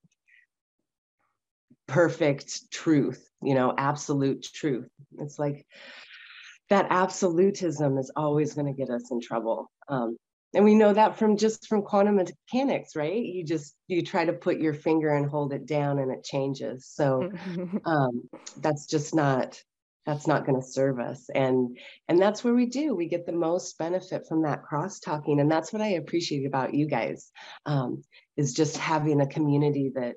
[1.86, 4.88] perfect truth, you know, absolute truth.
[5.18, 5.66] It's like
[6.70, 9.70] that absolutism is always going to get us in trouble.
[9.88, 10.16] Um,
[10.54, 13.22] and we know that from just from quantum mechanics right?
[13.22, 16.86] You just you try to put your finger and hold it down and it changes.
[16.86, 17.30] So
[17.84, 19.60] um, that's just not
[20.04, 21.28] that's not going to serve us.
[21.34, 22.94] And and that's where we do.
[22.94, 26.74] We get the most benefit from that cross talking and that's what i appreciate about
[26.74, 27.30] you guys
[27.66, 28.02] um,
[28.36, 30.16] is just having a community that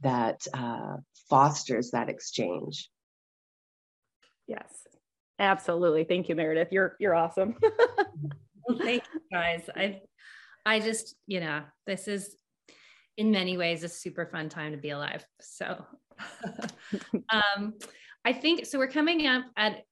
[0.00, 0.96] that uh,
[1.28, 2.88] fosters that exchange.
[4.46, 4.72] Yes.
[5.38, 6.04] Absolutely.
[6.04, 6.68] Thank you meredith.
[6.72, 7.56] You're you're awesome
[8.78, 9.68] Thank you guys.
[9.74, 10.00] I
[10.66, 12.36] I just, you know, this is
[13.16, 15.24] in many ways a super fun time to be alive.
[15.40, 15.84] So
[17.32, 17.74] um
[18.24, 19.82] I think so we're coming up at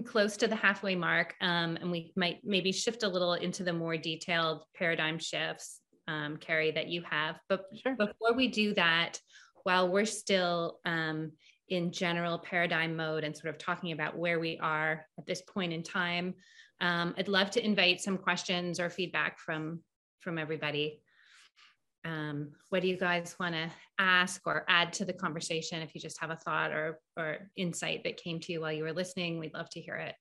[0.00, 3.72] close to the halfway mark um, and we might maybe shift a little into the
[3.72, 7.94] more detailed paradigm shifts um, carrie that you have but sure.
[7.96, 9.18] before we do that
[9.64, 11.30] while we're still um,
[11.68, 15.74] in general paradigm mode and sort of talking about where we are at this point
[15.74, 16.34] in time
[16.82, 19.80] um, I'd love to invite some questions or feedback from
[20.20, 21.00] from everybody.
[22.04, 25.80] Um, what do you guys want to ask or add to the conversation?
[25.80, 28.82] If you just have a thought or or insight that came to you while you
[28.82, 30.16] were listening, we'd love to hear it.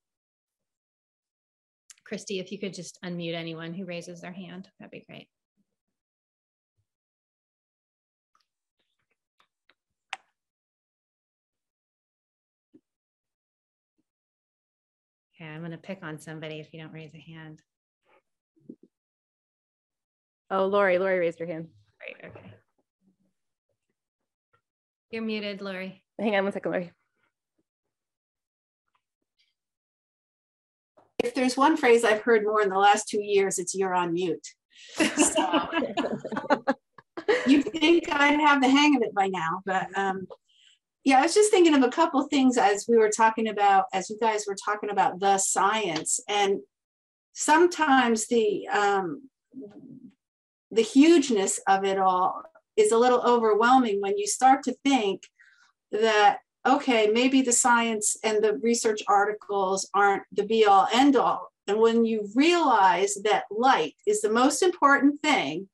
[2.06, 5.28] Christy, if you could just unmute anyone who raises their hand, that'd be great.
[15.42, 17.62] Okay, I'm going to pick on somebody if you don't raise a hand.
[20.52, 21.70] Oh, Lori, Lori raised her hand.
[22.00, 22.54] Great, okay.
[25.10, 26.04] You're muted, Lori.
[26.20, 26.92] Hang on one second, Lori.
[31.24, 34.14] If there's one phrase I've heard more in the last two years, it's you're on
[34.14, 34.48] mute.
[34.96, 35.70] So,
[37.48, 40.28] you think I'd have the hang of it by now, but um,
[41.04, 44.10] yeah, I was just thinking of a couple things as we were talking about, as
[44.10, 46.60] you guys were talking about the science, and
[47.34, 49.30] sometimes the um,
[50.70, 52.44] the hugeness of it all
[52.78, 55.24] is a little overwhelming when you start to think
[55.92, 61.52] that okay, maybe the science and the research articles aren't the be all end all,
[61.66, 65.68] and when you realize that light is the most important thing,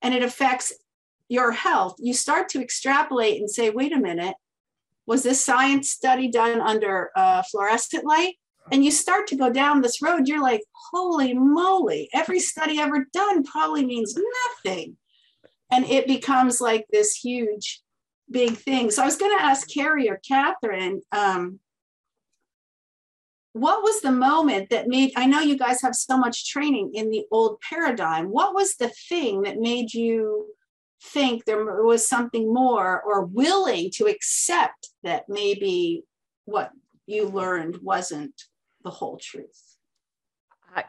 [0.00, 0.72] and it affects
[1.28, 4.34] your health, you start to extrapolate and say, wait a minute
[5.06, 8.34] was this science study done under uh, fluorescent light?
[8.72, 13.06] And you start to go down this road, you're like, holy moly, every study ever
[13.12, 14.18] done probably means
[14.64, 14.96] nothing.
[15.70, 17.80] And it becomes like this huge,
[18.28, 18.90] big thing.
[18.90, 21.60] So I was going to ask Carrie or Catherine, um,
[23.52, 27.10] what was the moment that made, I know you guys have so much training in
[27.10, 28.26] the old paradigm.
[28.26, 30.46] What was the thing that made you
[31.06, 36.04] think there was something more or willing to accept that maybe
[36.44, 36.70] what
[37.06, 38.34] you learned wasn't
[38.84, 39.62] the whole truth.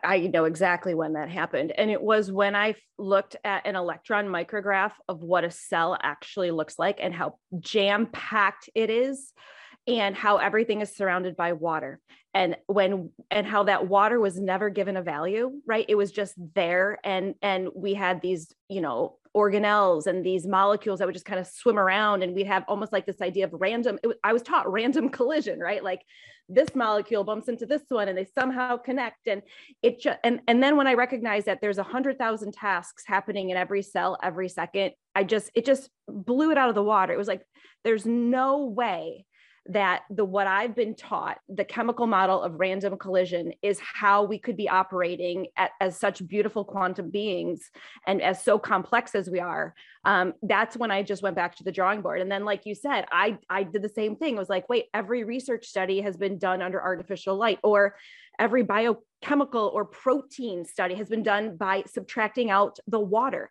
[0.04, 1.72] I, know exactly when that happened.
[1.72, 6.52] And it was when I looked at an electron micrograph of what a cell actually
[6.52, 9.32] looks like and how jam packed it is
[9.88, 12.02] and how everything is surrounded by water
[12.34, 16.36] and when and how that water was never given a value right it was just
[16.56, 21.26] there and and we had these you know organelles and these molecules that would just
[21.26, 24.34] kind of swim around and we'd have almost like this idea of random was, i
[24.34, 25.84] was taught random collision right?
[25.84, 26.02] Like
[26.50, 29.42] this molecule bumps into this one and they somehow connect and
[29.84, 33.50] it just and and then when i recognize that there's a hundred thousand tasks happening
[33.50, 37.14] in every cell every second i just it just blew it out of the water.
[37.14, 37.46] It was like
[37.84, 39.26] there's no way
[39.70, 44.40] that the what I've been taught, the chemical model of random collision is how we
[44.40, 47.70] could be operating at, as such beautiful quantum beings
[48.06, 49.74] and as so complex as we are.
[50.06, 52.22] Um, that's when I just went back to the drawing board.
[52.22, 54.36] And then, like you said, I I did the same thing.
[54.36, 57.96] It was like, wait, every research study has been done under artificial light, or
[58.40, 63.50] every biochemical or protein study has been done by subtracting out the water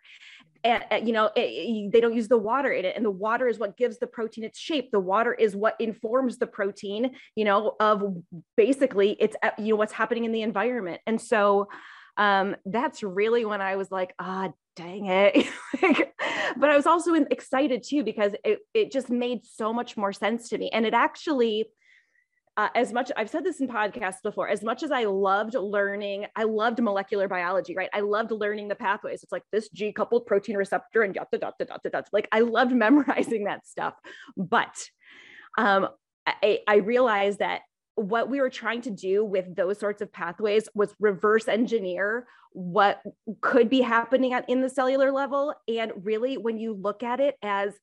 [0.63, 3.47] and, you know it, it, they don't use the water in it and the water
[3.47, 4.91] is what gives the protein its shape.
[4.91, 8.03] The water is what informs the protein you know of
[8.55, 11.01] basically it's uh, you know what's happening in the environment.
[11.07, 11.67] And so
[12.17, 15.47] um, that's really when i was like ah dang it.
[16.55, 20.49] But i was also excited too because it, it just made so much more sense
[20.49, 20.69] to me.
[20.71, 21.67] And it actually
[22.57, 26.25] uh, as much I've said this in podcasts before, as much as I loved learning,
[26.35, 27.89] I loved molecular biology, right?
[27.93, 29.21] I loved learning the pathways.
[29.21, 32.07] It's like this G coupled protein receptor and dot, dot, dot, dot.
[32.11, 33.93] Like I loved memorizing that stuff.
[34.35, 34.75] But
[35.57, 35.87] um,
[36.25, 37.61] I, I realized that
[37.93, 43.01] what we were trying to do with those sorts of pathways was reverse engineer what
[43.41, 45.53] could be happening at, in the cellular level.
[45.67, 47.73] And really, when you look at it as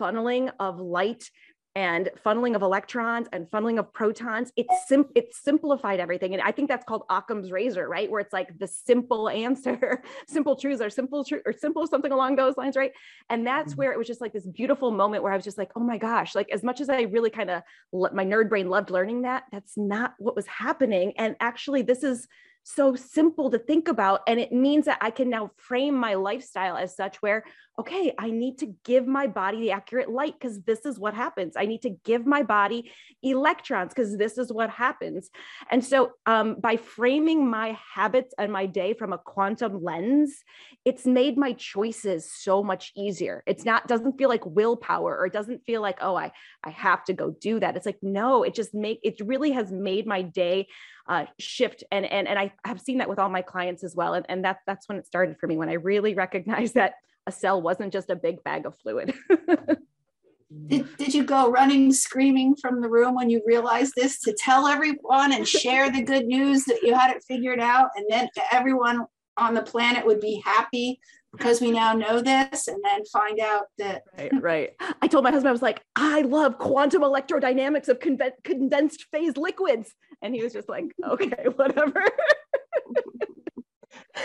[0.00, 1.30] funneling of light
[1.76, 6.32] and funneling of electrons and funneling of protons it's sim- it's simplified everything.
[6.34, 8.10] And i think that's called occam's razor right?
[8.10, 12.36] Where it's like the simple answer simple truths are simple truth or simple something along
[12.36, 12.92] those lines right?
[13.30, 13.78] And that's mm-hmm.
[13.78, 15.98] where it was just like this beautiful moment where i was just like oh my
[15.98, 16.34] gosh.
[16.34, 19.76] Like as much as i really kind of my nerd brain loved learning that that's
[19.76, 21.12] not what was happening.
[21.16, 22.28] And actually this is
[22.64, 24.22] so simple to think about.
[24.26, 27.44] And it means that I can now frame my lifestyle as such where,
[27.78, 31.56] okay, I need to give my body the accurate light because this is what happens.
[31.56, 32.90] I need to give my body
[33.22, 35.28] electrons because this is what happens.
[35.70, 40.42] And so um, by framing my habits and my day from a quantum lens,
[40.84, 43.42] it's made my choices so much easier.
[43.46, 47.04] It's not, doesn't feel like willpower or it doesn't feel like, oh, I, I have
[47.06, 47.76] to go do that.
[47.76, 50.68] It's like, no, it just make, it really has made my day
[51.06, 51.84] uh, shift.
[51.90, 54.14] And, and, and I have seen that with all my clients as well.
[54.14, 56.94] And, and that, that's when it started for me, when I really recognized that
[57.26, 59.14] a cell wasn't just a big bag of fluid.
[60.66, 64.66] did, did you go running screaming from the room when you realized this to tell
[64.66, 69.04] everyone and share the good news that you had it figured out and then everyone
[69.36, 71.00] on the planet would be happy
[71.36, 74.70] because we now know this and then find out that right right.
[75.02, 79.36] I told my husband i was like i love quantum electrodynamics of conve- condensed phase
[79.36, 79.94] liquids.
[80.22, 82.02] And he was just like okay whatever.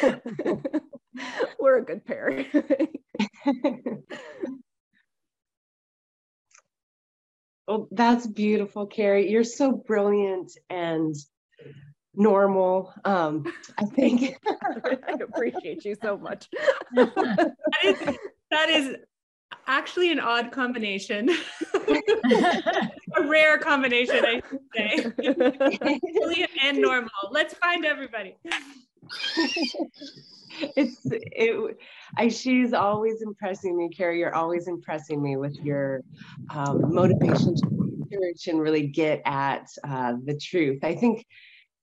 [1.60, 2.46] We're a good pair.
[7.68, 9.30] Well that's beautiful carrie.
[9.30, 11.16] You're so brilliant and
[12.16, 12.94] normal.
[13.06, 16.48] Um, I think I appreciate you so much.
[16.96, 18.18] that, is,
[18.52, 18.96] that is
[19.68, 21.30] actually an odd combination.
[21.74, 25.12] a rare combination, I should say.
[26.20, 27.10] Brilliant and normal.
[27.32, 28.36] Let's find everybody.
[30.76, 31.78] it's it
[32.18, 34.20] I she's always impressing me, Carrie.
[34.20, 36.04] You're always impressing me with your
[36.50, 37.68] um, motivation to
[38.10, 40.84] research and really get at uh, the truth.
[40.84, 41.26] I think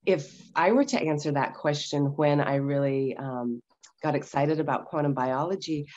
[0.07, 3.61] if I were to answer that question when I really um,
[4.01, 5.87] got excited about quantum biology,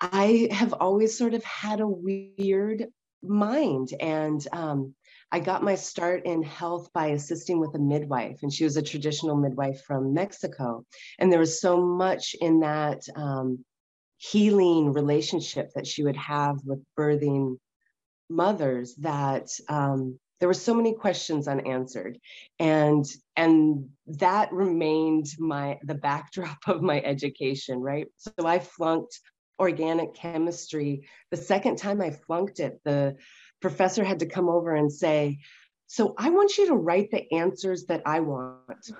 [0.00, 2.86] I have always sort of had a weird
[3.24, 3.92] mind.
[4.00, 4.94] And um,
[5.32, 8.82] I got my start in health by assisting with a midwife, and she was a
[8.82, 10.86] traditional midwife from Mexico.
[11.18, 13.64] And there was so much in that um,
[14.18, 17.56] healing relationship that she would have with birthing
[18.28, 22.18] mothers that um, there were so many questions unanswered
[22.58, 23.04] and
[23.36, 28.06] and that remained my the backdrop of my education right?
[28.16, 29.20] So i flunked
[29.58, 31.06] organic chemistry.
[31.30, 33.16] The second time i flunked it the
[33.60, 35.38] professor had to come over and say
[35.86, 38.90] so i want you to write the answers that i want.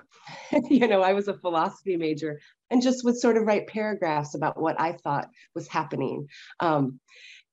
[0.69, 4.61] You know i was a philosophy major and just would sort of write paragraphs about
[4.61, 6.27] what i thought was happening.
[6.59, 6.99] Um,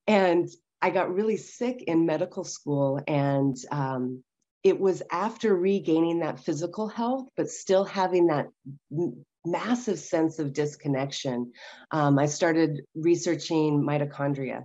[0.07, 0.49] and
[0.81, 4.23] I got really sick in medical school, and um,
[4.63, 8.47] it was after regaining that physical health, but still having that
[8.93, 11.53] m- massive sense of disconnection.
[11.91, 14.65] Um, I started researching mitochondria,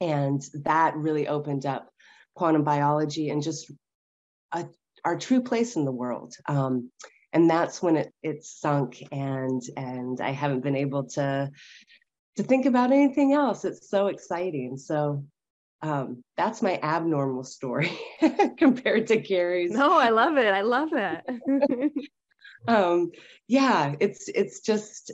[0.00, 1.88] and that really opened up
[2.34, 3.72] quantum biology and just
[4.52, 4.66] a,
[5.04, 6.34] our true place in the world.
[6.46, 6.90] Um,
[7.32, 11.50] and that's when it it sunk, and and I haven't been able to
[12.36, 13.64] to think about anything else.
[13.64, 14.76] It's so exciting.
[14.78, 15.24] So
[15.82, 17.96] um, that's my abnormal story
[18.58, 19.70] compared to Carrie's.
[19.70, 20.52] No, I love it.
[20.52, 22.00] I love it.
[22.68, 23.10] um,
[23.46, 25.12] yeah, it's it's just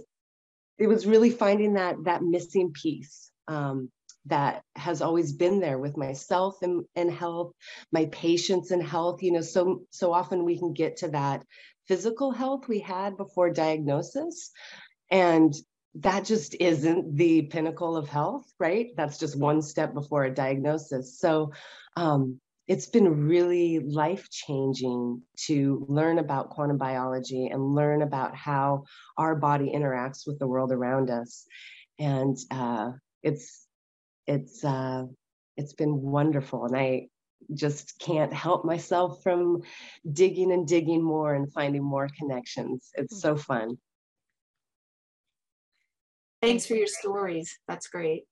[0.79, 3.91] it was really finding that that missing piece um,
[4.27, 7.53] that has always been there with myself and, and health,
[7.93, 9.23] my patients and health.
[9.23, 11.45] You know, so so often we can get to that
[11.87, 14.51] physical health we had before diagnosis,
[15.11, 15.55] and
[15.97, 18.91] that just isn't the pinnacle of health, right?
[18.97, 21.19] That's just one step before a diagnosis.
[21.19, 21.53] So
[21.97, 28.85] um, it's been really life changing to learn about quantum biology and learn about how
[29.19, 31.47] our body interacts with the world around us.
[31.99, 32.93] And uh,
[33.23, 33.67] it's
[34.27, 35.05] it's uh,
[35.57, 37.09] it's been wonderful, and I
[37.53, 39.63] just can't help myself from
[40.11, 42.91] digging and digging more and finding more connections.
[42.95, 43.79] It's so fun.
[46.47, 47.59] Thanks for your stories.
[47.69, 48.25] That's great.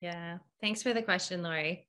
[0.00, 0.38] Yeah.
[0.60, 1.88] Thanks for the question, Lori.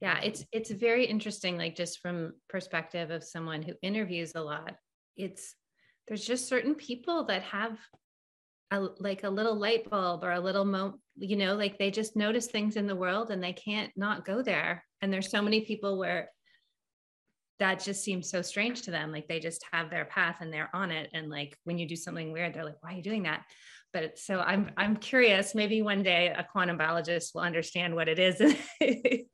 [0.00, 4.76] Yeah, it's it's very interesting, like just from perspective of someone who interviews a lot.
[5.16, 5.56] It's
[6.06, 7.78] there's just certain people that have
[8.70, 12.16] a like a little light bulb or a little mo you know like they just
[12.16, 15.62] notice things in the world and they can't not go there and there's so many
[15.62, 16.28] people where
[17.58, 20.70] that just seems so strange to them like they just have their path and they're
[20.74, 23.22] on it and like when you do something weird they're like why are you doing
[23.22, 23.44] that
[23.92, 25.54] but so I'm I'm curious.
[25.54, 28.40] Maybe one day a quantum biologist will understand what it is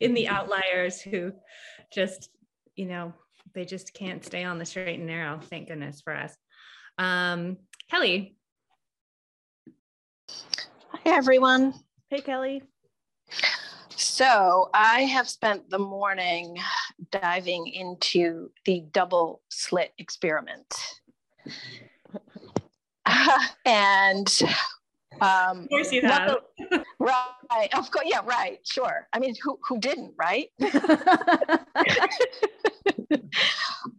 [0.00, 1.32] in the outliers who
[1.92, 2.30] just
[2.76, 3.12] you know
[3.54, 5.40] they just can't stay on the straight and narrow.
[5.40, 6.34] Thank goodness for us.
[6.98, 7.58] Um,
[7.90, 8.36] Kelly.
[10.88, 11.74] Hi everyone.
[12.08, 12.62] Hey Kelly.
[13.96, 16.56] So I have spent the morning
[17.10, 20.74] diving into the double slit experiment.
[23.64, 24.42] and
[25.20, 26.36] um, of course you have.
[26.98, 27.68] right.
[27.74, 28.06] Of course.
[28.06, 28.20] Yeah.
[28.24, 28.60] Right.
[28.64, 29.06] Sure.
[29.12, 30.14] I mean, who who didn't?
[30.18, 30.48] Right.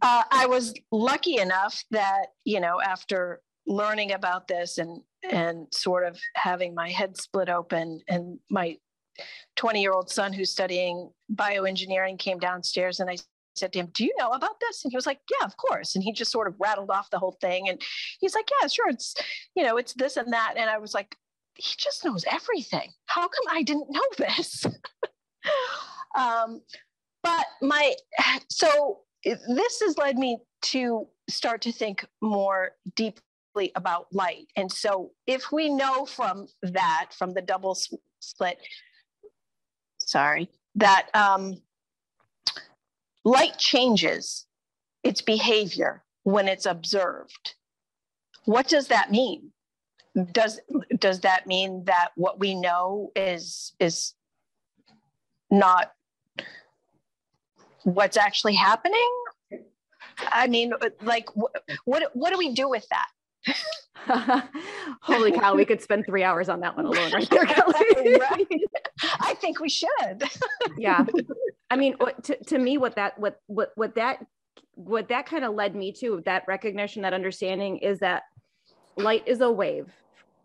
[0.02, 6.06] uh, I was lucky enough that you know after learning about this and and sort
[6.06, 8.76] of having my head split open and my
[9.56, 13.16] 20 year old son who's studying bioengineering came downstairs and I
[13.58, 14.84] said to him, Do you know about this?
[14.84, 15.94] And he was like, Yeah, of course.
[15.94, 17.68] And he just sort of rattled off the whole thing.
[17.68, 17.80] And
[18.20, 18.88] he's like, Yeah, sure.
[18.88, 19.14] It's,
[19.54, 20.54] you know, it's this and that.
[20.56, 21.16] And I was like,
[21.54, 22.90] He just knows everything.
[23.06, 24.64] How come I didn't know this?
[26.18, 26.60] um,
[27.22, 27.94] but my,
[28.50, 34.46] so this has led me to start to think more deeply about light.
[34.56, 37.76] And so if we know from that, from the double
[38.20, 38.58] slit,
[39.98, 41.60] sorry, that um,
[43.26, 44.46] Light changes
[45.02, 47.54] its behavior when it's observed.
[48.44, 49.50] What does that mean?
[50.30, 50.60] Does,
[50.96, 54.14] does that mean that what we know is, is
[55.50, 55.90] not
[57.82, 59.10] what's actually happening?
[60.18, 60.72] I mean,
[61.02, 63.08] like, what, what do we do with that?
[65.02, 68.18] Holy cow, we could spend three hours on that one alone right there, Kelly.
[68.20, 68.46] right?
[69.18, 70.22] I think we should.
[70.78, 71.04] yeah.
[71.70, 74.24] I mean, to, to me, what that, what, what, what that,
[74.74, 78.22] what that kind of led me to that recognition, that understanding is that
[78.96, 79.92] light is a wave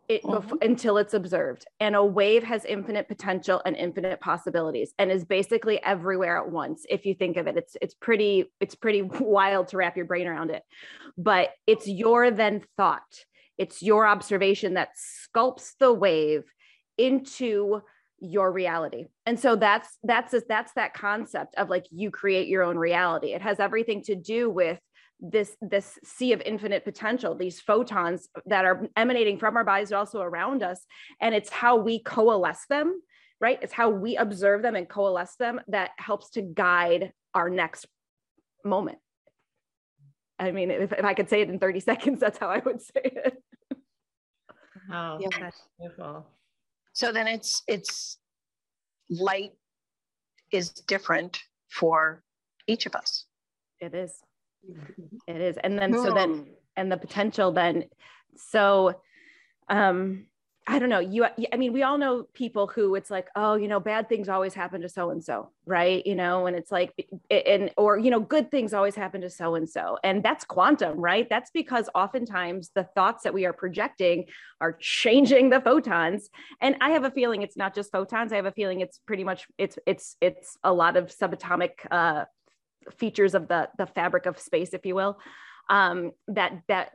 [0.08, 0.56] it, mm-hmm.
[0.62, 1.66] until it's observed.
[1.80, 6.86] And a wave has infinite potential and infinite possibilities and is basically everywhere at once.
[6.90, 10.28] If you think of it, it's, it's pretty, it's pretty wild to wrap your brain
[10.28, 10.64] around it,
[11.18, 13.26] but it's your then thought.
[13.58, 16.44] It's your observation that sculpts the wave
[16.98, 17.82] into
[18.22, 19.08] your reality.
[19.26, 23.34] And so that's that's that's that concept of like you create your own reality.
[23.34, 24.80] It has everything to do with
[25.20, 29.98] this this sea of infinite potential these photons that are emanating from our bodies but
[29.98, 30.86] also around us.
[31.20, 33.02] And it's how we coalesce them
[33.42, 33.58] right?
[33.64, 37.88] It's how we observe them and coalesce them that helps to guide our next
[38.64, 39.00] moment.
[40.40, 42.82] I mean if, if i could say it in 30 seconds that's how i would
[42.82, 43.44] say it.
[44.92, 45.30] Oh yeah.
[45.40, 46.26] that's beautiful
[46.94, 48.18] so then it's it's
[49.10, 49.52] light
[50.52, 51.40] is different
[51.70, 52.24] for
[52.68, 53.26] each of us.
[53.80, 54.20] It is.
[55.28, 55.58] It is.
[55.64, 56.50] And then so then hmm.
[56.78, 57.86] and the potential then
[58.36, 59.02] so
[59.70, 60.26] um
[60.68, 61.00] I don't know.
[61.00, 64.30] You, I mean, we all know people who it's like, oh, you know, bad things
[64.30, 66.06] always happen to so and so, right?
[66.06, 66.94] You know, and it's like,
[67.32, 71.00] and or you know, good things always happen to so and so, and that's quantum,
[71.00, 71.28] right?
[71.28, 74.26] That's because oftentimes the thoughts that we are projecting
[74.62, 76.30] are changing the photons,
[76.62, 78.32] and I have a feeling it's not just photons.
[78.32, 82.26] I have a feeling it's pretty much it's it's it's a lot of subatomic uh,
[83.00, 85.18] features of the the fabric of space, if you will,
[85.72, 86.92] um, that that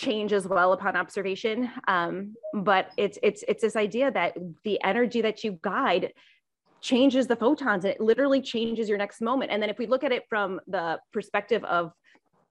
[0.00, 1.70] change as well upon observation.
[1.86, 6.12] Um, but it's it's it's this idea that the energy that you guide
[6.80, 9.50] changes the photons and it literally changes your next moment.
[9.50, 11.92] And then if we look at it from the perspective of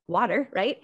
[0.08, 0.78] water, right?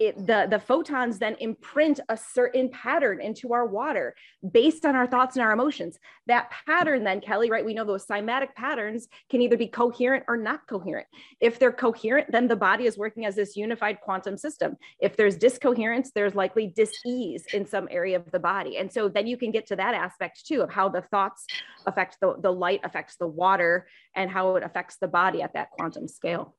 [0.00, 4.14] It, the, the photons then imprint a certain pattern into our water
[4.52, 5.98] based on our thoughts and our emotions.
[6.26, 7.64] That pattern, then, Kelly, right?
[7.64, 11.06] We know those cymatic patterns can either be coherent or not coherent.
[11.40, 14.76] If they're coherent, then the body is working as this unified quantum system.
[14.98, 18.78] If there's discoherence, there's likely dis-ease in some area of the body.
[18.78, 21.46] And so then you can get to that aspect too of how the thoughts
[21.86, 23.86] affect the, the light affects the water
[24.16, 26.56] and how it affects the body at that quantum scale.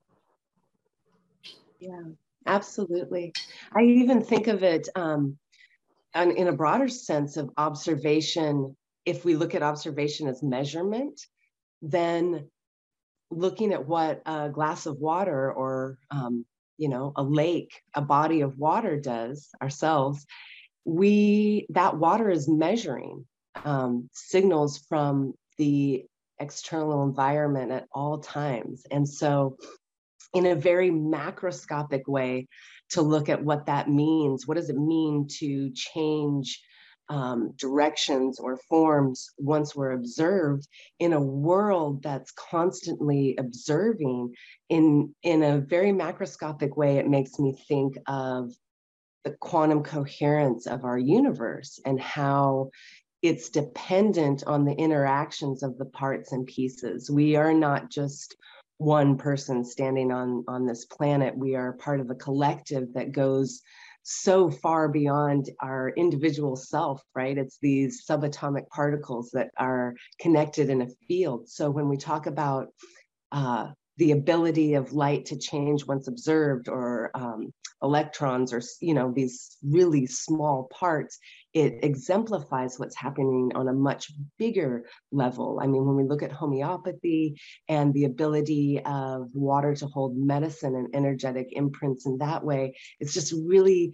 [1.80, 2.02] Yeah.
[2.46, 3.34] Absolutely.
[3.76, 5.38] I even think of it um,
[6.14, 8.76] in a broader sense of observation.
[9.06, 11.20] If we look at observation as measurement,
[11.82, 12.50] then
[13.32, 16.46] looking at what a glass of water or um,
[16.78, 20.26] you know a lake a body of water does ourselves
[20.84, 23.26] we that water is measuring
[23.64, 26.06] um, signals from the
[26.39, 29.58] external environment at all times and so
[30.36, 32.48] in a very macroscopic way
[32.92, 34.46] to look at what that means.
[34.46, 36.62] What does it mean to change
[37.08, 40.68] um, directions or forms once we're observed
[41.00, 44.34] in a world that's constantly observing
[44.70, 48.52] in in a very macroscopic way it makes me think of
[49.24, 52.72] the quantum coherence of our universe and how
[53.22, 58.36] it's dependent on the interactions of the parts and pieces we are not just
[58.78, 63.62] one person standing on on this planet we are part of a collective that goes
[64.04, 67.38] so far beyond our individual self right?
[67.38, 71.50] It's these subatomic particles that are connected in a field.
[71.50, 72.68] So when we talk about
[73.32, 77.52] uh, the ability of light to change once observed or um,
[77.86, 81.18] electrons or you know these really small parts
[81.54, 84.84] it exemplifies what's happening on a much bigger
[85.14, 85.60] level.
[85.62, 90.76] I mean when we look at homeopathy and the ability of water to hold medicine
[90.76, 93.94] and energetic imprints in that way it's just really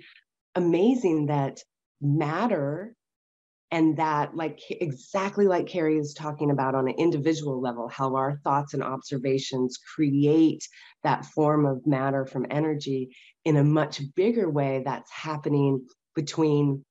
[0.55, 1.59] amazing that
[2.01, 2.95] matter
[3.71, 8.39] and that like exactly like carrie is talking about on an individual level how our
[8.43, 10.67] thoughts and observations create
[11.03, 13.15] that form of matter from energy
[13.45, 16.83] in a much bigger way that's happening between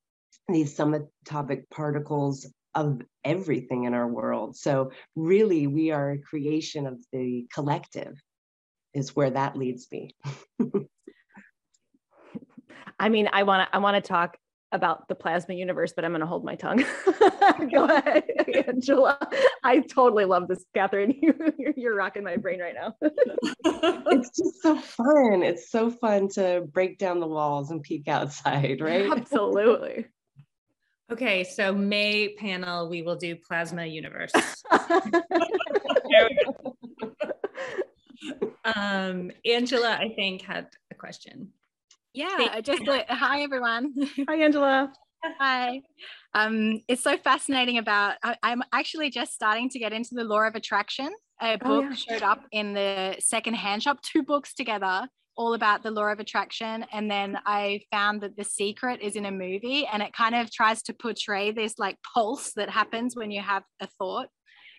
[0.49, 4.57] these subatomic particles of everything in our world.
[4.57, 8.21] So really we are a creation of the collective
[8.95, 10.15] is where that leads me.
[12.99, 14.37] I mean, I want to I want to talk
[14.73, 16.79] about the plasma universe, but I'm going to hold my tongue.
[17.73, 18.25] Go ahead,
[18.67, 19.19] Angela.
[19.63, 21.15] I totally love this, Catherine.
[21.77, 22.95] You, are rocking my brain right now.
[23.03, 25.43] it's just so fun.
[25.43, 29.11] It's so fun to break down the walls and peek outside, right?
[29.11, 30.07] Absolutely.
[31.11, 34.33] Okay, so May panel, we will do plasma universe.
[38.65, 41.49] um, Angela, I think, had a question.
[42.13, 43.95] Yeah, just hi everyone.
[44.29, 44.93] Hi Angela.
[45.23, 45.83] hi.
[46.35, 48.17] Um, it's so fascinating about.
[48.23, 51.11] I, am actually just starting to get into the law of attraction.
[51.41, 51.95] A book oh, yeah.
[51.95, 55.07] showed up in the second hand shop, two books together,
[55.37, 56.85] all about the law of attraction.
[56.93, 60.51] And then I found that the secret is in a movie, and it kind of
[60.51, 64.29] tries to portray this like pulse that happens when you have a thought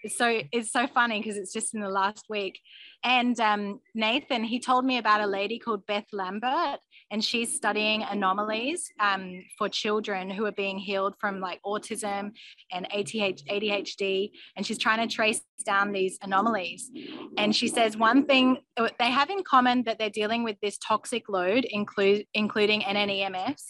[0.03, 2.59] it's so it's so funny because it's just in the last week
[3.03, 6.79] and um, nathan he told me about a lady called beth lambert
[7.11, 12.31] and she's studying anomalies um, for children who are being healed from like autism
[12.71, 16.89] and adhd and she's trying to trace down these anomalies
[17.37, 20.79] and she says one thing uh, they have in common that they're dealing with this
[20.79, 23.61] toxic load include, including nnems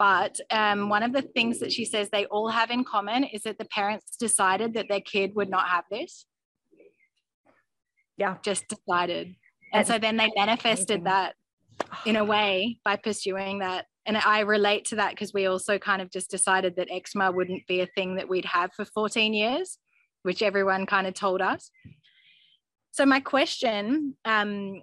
[0.00, 3.42] but um, one of the things that she says they all have in common is
[3.42, 6.24] that the parents decided that their kid would not have this.
[8.16, 8.38] Yeah.
[8.42, 9.34] Just decided.
[9.74, 11.34] And so then they manifested that
[12.06, 13.86] in a way by pursuing that.
[14.06, 17.66] And I relate to that because we also kind of just decided that eczema wouldn't
[17.66, 19.78] be a thing that we'd have for 14 years,
[20.22, 21.70] which everyone kind of told us.
[22.92, 24.82] So my question um,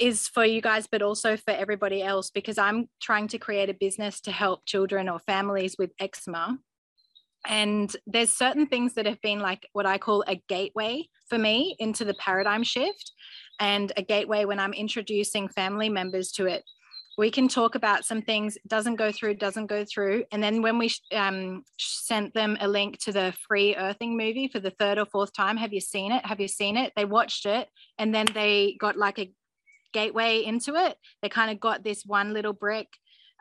[0.00, 3.74] is for you guys, but also for everybody else, because I'm trying to create a
[3.74, 6.58] business to help children or families with eczema.
[7.46, 11.76] And there's certain things that have been like what I call a gateway for me
[11.78, 13.12] into the paradigm shift,
[13.60, 16.64] and a gateway when I'm introducing family members to it.
[17.16, 20.24] We can talk about some things, doesn't go through, doesn't go through.
[20.32, 24.58] And then when we um, sent them a link to the free earthing movie for
[24.58, 26.26] the third or fourth time, have you seen it?
[26.26, 26.92] Have you seen it?
[26.96, 27.68] They watched it
[27.98, 29.32] and then they got like a
[29.92, 30.96] gateway into it.
[31.22, 32.88] They kind of got this one little brick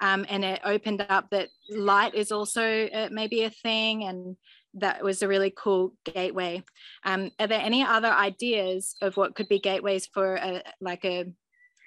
[0.03, 4.35] Um, and it opened up that light is also uh, maybe a thing and
[4.73, 6.61] that was a really cool gateway.
[7.05, 11.31] Um, are there any other ideas of what could be gateways for a, like a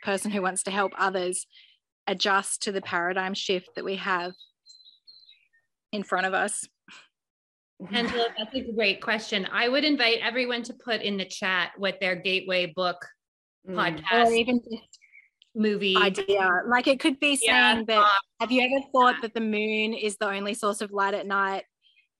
[0.02, 1.46] person who wants to help others
[2.06, 4.32] adjust to the paradigm shift that we have
[5.92, 6.66] in front of us?
[7.92, 9.46] Angela, that's a great question.
[9.52, 13.04] I would invite everyone to put in the chat what their gateway book
[13.68, 13.74] mm.
[13.74, 14.62] podcast or even
[15.56, 15.96] movie.
[15.96, 16.62] Idea.
[16.66, 17.82] Like it could be saying yeah.
[17.86, 21.14] that oh, have you ever thought that the moon is the only source of light
[21.14, 21.64] at night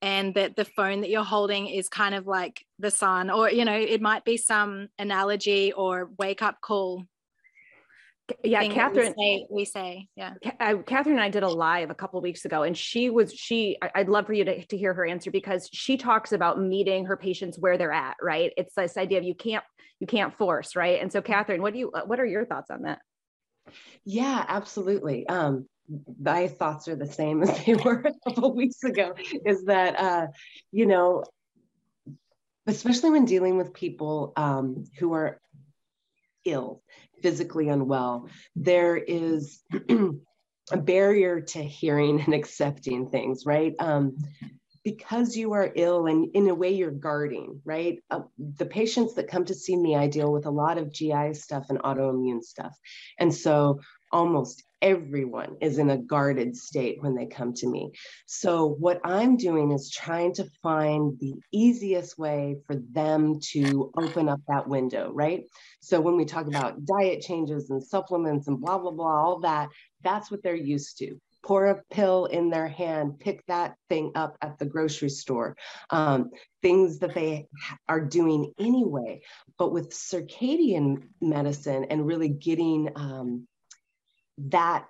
[0.03, 3.30] and that the phone that you're holding is kind of like the sun?
[3.30, 7.05] Or you know it might be some analogy or wake up call
[8.43, 10.34] yeah catherine we say, we say, yeah.
[10.59, 13.78] Uh, catherine and i did a live a couple weeks ago and she was she
[13.95, 17.16] i'd love for you to, to hear her answer because she talks about meeting her
[17.16, 18.53] patients where they're at right?
[18.57, 19.64] It's this idea of you can't
[20.01, 21.01] you can't force right?
[21.01, 22.99] And so catherine what do you uh, what are your thoughts on that
[24.05, 25.67] yeah absolutely um
[26.21, 29.14] my thoughts are the same as they were a couple weeks ago
[29.45, 30.27] is that uh
[30.73, 31.25] you know
[32.67, 35.41] especially when dealing with people um, who are
[36.45, 36.83] ill
[37.23, 39.62] physically unwell, there is
[40.71, 43.75] a barrier to hearing and accepting things, right?
[43.79, 44.17] Um,
[44.87, 47.99] because you are ill and in a way you're guarding, right?
[48.09, 51.34] Uh, the patients that come to see me, I deal with a lot of GI
[51.34, 52.72] stuff and autoimmune stuff.
[53.18, 53.80] And so
[54.12, 57.91] almost everyone is in a guarded state when they come to me.
[58.26, 64.28] So, what I'm doing is trying to find the easiest way for them to open
[64.28, 65.43] up that window, right?
[65.80, 69.68] So, when we talk about diet changes and supplements and blah, blah, blah, all that,
[70.05, 71.18] that's what they're used to.
[71.47, 75.57] Pour a pill in their hand, pick that thing up at the grocery store,
[75.91, 76.31] um,
[76.61, 77.47] things that they
[77.89, 79.21] are doing anyway.
[79.57, 83.47] But with circadian medicine and really getting um,
[84.39, 84.87] that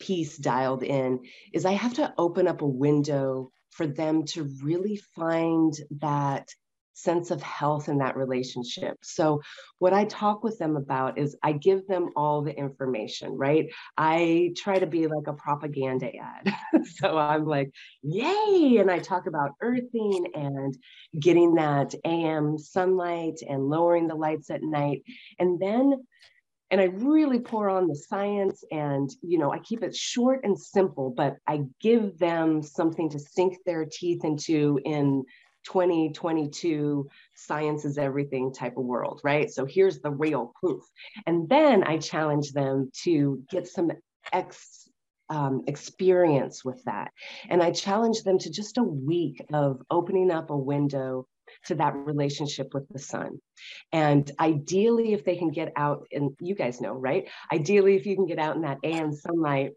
[0.00, 1.20] piece dialed in
[1.52, 6.48] is I have to open up a window for them to really find that
[6.94, 8.96] sense of health in that relationship.
[9.02, 9.40] So,
[9.78, 13.66] what I talk with them about is I give them all the information, right?
[13.96, 16.54] I try to be like a propaganda ad.
[16.96, 17.70] so, I'm like,
[18.02, 18.76] yay.
[18.78, 20.76] And I talk about earthing and
[21.18, 25.02] getting that AM sunlight and lowering the lights at night.
[25.38, 26.04] And then
[26.70, 30.58] and I really pour on the science and you know I keep it short and
[30.58, 35.22] simple but I give them something to sink their teeth into in
[35.64, 40.82] 2022 science is everything type of world right so here's the real proof
[41.26, 43.90] and then I challenge them to get some
[44.32, 44.88] ex
[45.32, 47.10] um, experience with that.
[47.48, 51.26] And I challenge them to just a week of opening up a window
[51.66, 53.40] to that relationship with the sun.
[53.92, 57.28] And ideally, if they can get out, and you guys know, right?
[57.50, 59.72] Ideally, if you can get out in that AM sunlight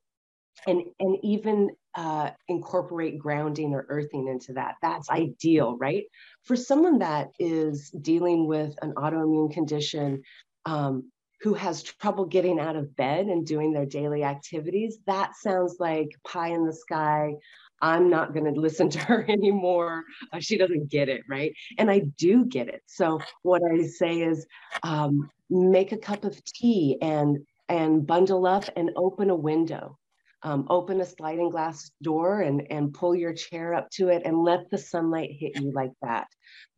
[0.67, 6.03] and, and even uh, incorporate grounding or earthing into that, that's ideal, right?
[6.43, 10.23] For someone that is dealing with an autoimmune condition,
[10.65, 15.75] um, who has trouble getting out of bed and doing their daily activities, that sounds
[15.79, 17.33] like pie in the sky,
[17.81, 20.03] I'm not going to listen to her anymore.
[20.33, 21.53] Uh, she doesn't get it, right?
[21.77, 22.81] And I do get it.
[22.87, 24.45] So what I say is
[24.83, 29.97] um, make a cup of tea and and bundle up and open a window.
[30.43, 34.43] Um, open a sliding glass door and, and pull your chair up to it and
[34.43, 36.27] let the sunlight hit you like that.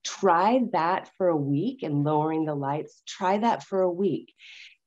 [0.05, 3.01] Try that for a week and lowering the lights.
[3.05, 4.34] Try that for a week.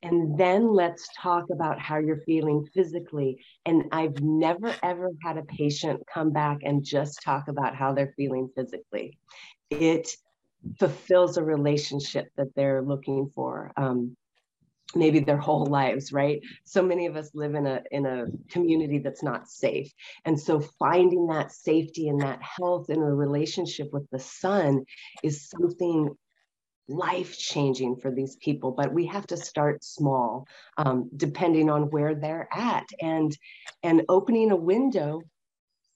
[0.02, 3.44] And then let's talk about how you're feeling physically.
[3.66, 8.14] And I've never, ever had a patient come back and just talk about how they're
[8.16, 9.18] feeling physically.
[9.68, 10.08] It
[10.78, 13.72] fulfills a relationship that they're looking for.
[13.76, 14.16] Um,
[14.94, 16.40] maybe their whole lives right?
[16.64, 19.92] So many of us live in a in a community that's not safe.
[20.24, 24.84] And so finding that safety and that health in a relationship with the sun
[25.22, 26.10] is something
[26.88, 30.44] life changing for these people but we have to start small
[30.76, 33.36] um, depending on where they're at and
[33.84, 35.22] and opening a window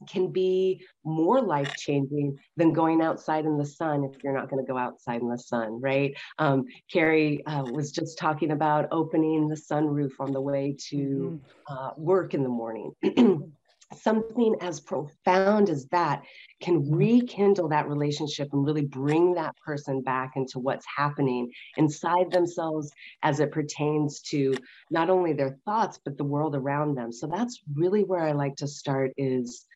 [0.06, 4.64] can be more life changing than going outside in the sun if you're not going
[4.64, 6.14] to go outside in the sun, right?
[6.38, 11.74] Um, Carrie uh, was just talking about opening the sunroof on the way to mm-hmm.
[11.74, 12.92] uh, work in the morning.
[13.92, 16.22] something as profound as that
[16.60, 22.90] can rekindle that relationship and really bring that person back into what's happening inside themselves
[23.22, 24.54] as it pertains to
[24.90, 28.56] not only their thoughts but the world around them so that's really where i like
[28.56, 29.66] to start is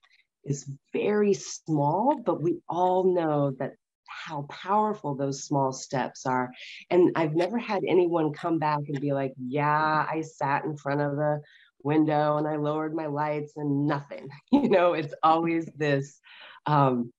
[0.49, 3.72] is very small but we all know that
[4.07, 6.51] how powerful those small steps are
[6.90, 11.01] and i've never had anyone come back and be like yeah i sat in front
[11.01, 11.40] of the
[11.82, 14.28] window and I lowered my lights and nothing.
[14.53, 16.20] You know, it's always this
[16.66, 17.12] um,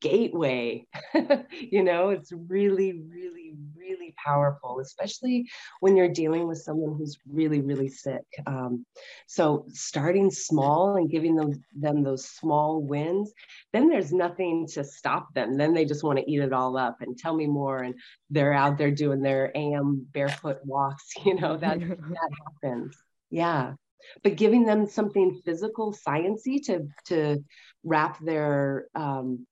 [0.00, 0.86] gateway.
[1.50, 5.46] you know, it's really, really, really powerful, especially
[5.80, 8.24] when you're dealing with someone who's really, really sick.
[8.46, 8.84] Um,
[9.26, 13.32] so starting small and giving them, them those small wins,
[13.72, 15.56] then there's nothing to stop them.
[15.56, 17.78] Then they just want to eat it all up and tell me more.
[17.78, 17.94] And
[18.30, 22.30] they're out there doing their AM barefoot walks, you know, that, that
[22.62, 22.96] happens.
[23.30, 23.74] Yeah
[24.22, 27.42] but giving them something physical sciency to to
[27.82, 29.46] wrap their um,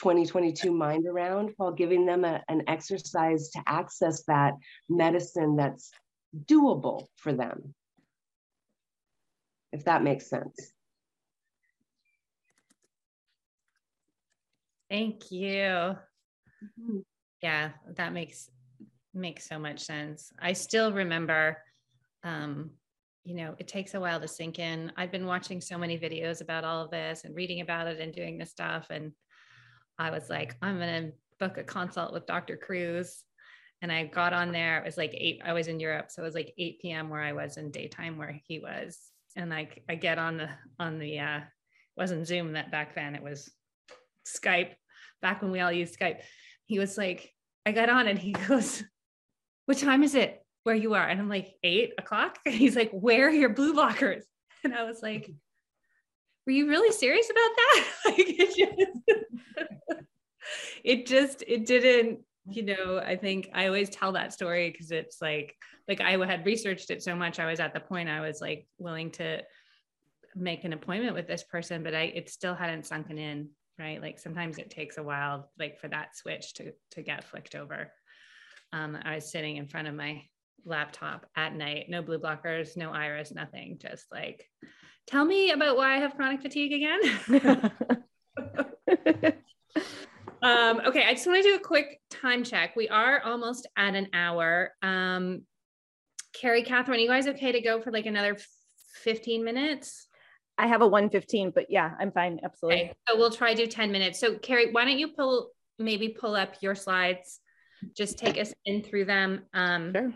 [0.00, 4.54] 2022 mind around while giving them a, an exercise to access that
[4.88, 5.90] medicine that's
[6.46, 7.74] doable for them
[9.72, 10.72] if that makes sense
[14.88, 16.98] thank you mm-hmm.
[17.42, 18.50] yeah that makes
[19.12, 21.58] makes so much sense i still remember
[22.24, 22.70] um
[23.24, 24.90] you know, it takes a while to sink in.
[24.96, 28.12] I've been watching so many videos about all of this and reading about it and
[28.12, 28.86] doing this stuff.
[28.90, 29.12] And
[30.00, 32.56] I was like, I'm going to book a consult with Dr.
[32.56, 33.22] Kruse.
[33.82, 34.78] And I got on there.
[34.78, 36.10] It was like eight, I was in Europe.
[36.10, 37.08] So it was like 8 p.m.
[37.08, 38.98] where I was in daytime where he was.
[39.36, 40.48] And like I get on the,
[40.78, 41.40] on the, uh,
[41.96, 43.50] wasn't Zoom that back then, it was
[44.26, 44.72] Skype
[45.22, 46.20] back when we all used Skype.
[46.66, 47.32] He was like,
[47.64, 48.82] I got on and he goes,
[49.66, 50.44] What time is it?
[50.64, 51.06] where you are.
[51.06, 52.38] And I'm like, eight o'clock.
[52.46, 54.22] And he's like, where are your blue blockers?
[54.62, 55.26] And I was like,
[56.46, 57.84] were you really serious about that?
[58.04, 58.60] like just,
[60.84, 65.20] it just, it didn't, you know, I think I always tell that story because it's
[65.20, 65.54] like,
[65.88, 67.38] like I had researched it so much.
[67.38, 69.42] I was at the point I was like willing to
[70.34, 73.50] make an appointment with this person, but I, it still hadn't sunken in.
[73.78, 74.00] Right.
[74.00, 77.90] Like sometimes it takes a while, like for that switch to, to get flicked over.
[78.72, 80.22] Um, I was sitting in front of my
[80.64, 83.78] laptop at night, no blue blockers, no iris, nothing.
[83.80, 84.46] Just like,
[85.06, 87.70] tell me about why I have chronic fatigue again.
[90.42, 92.76] um, okay, I just want to do a quick time check.
[92.76, 94.72] We are almost at an hour.
[94.82, 95.42] Um,
[96.32, 98.36] Carrie, Catherine, you guys okay to go for like another
[99.02, 100.06] 15 minutes?
[100.58, 102.40] I have a 115, but yeah, I'm fine.
[102.44, 102.82] Absolutely.
[102.82, 104.20] Okay, so we'll try do 10 minutes.
[104.20, 107.40] So Carrie, why don't you pull maybe pull up your slides?
[107.96, 109.42] Just take us in through them.
[109.54, 110.12] Um, sure.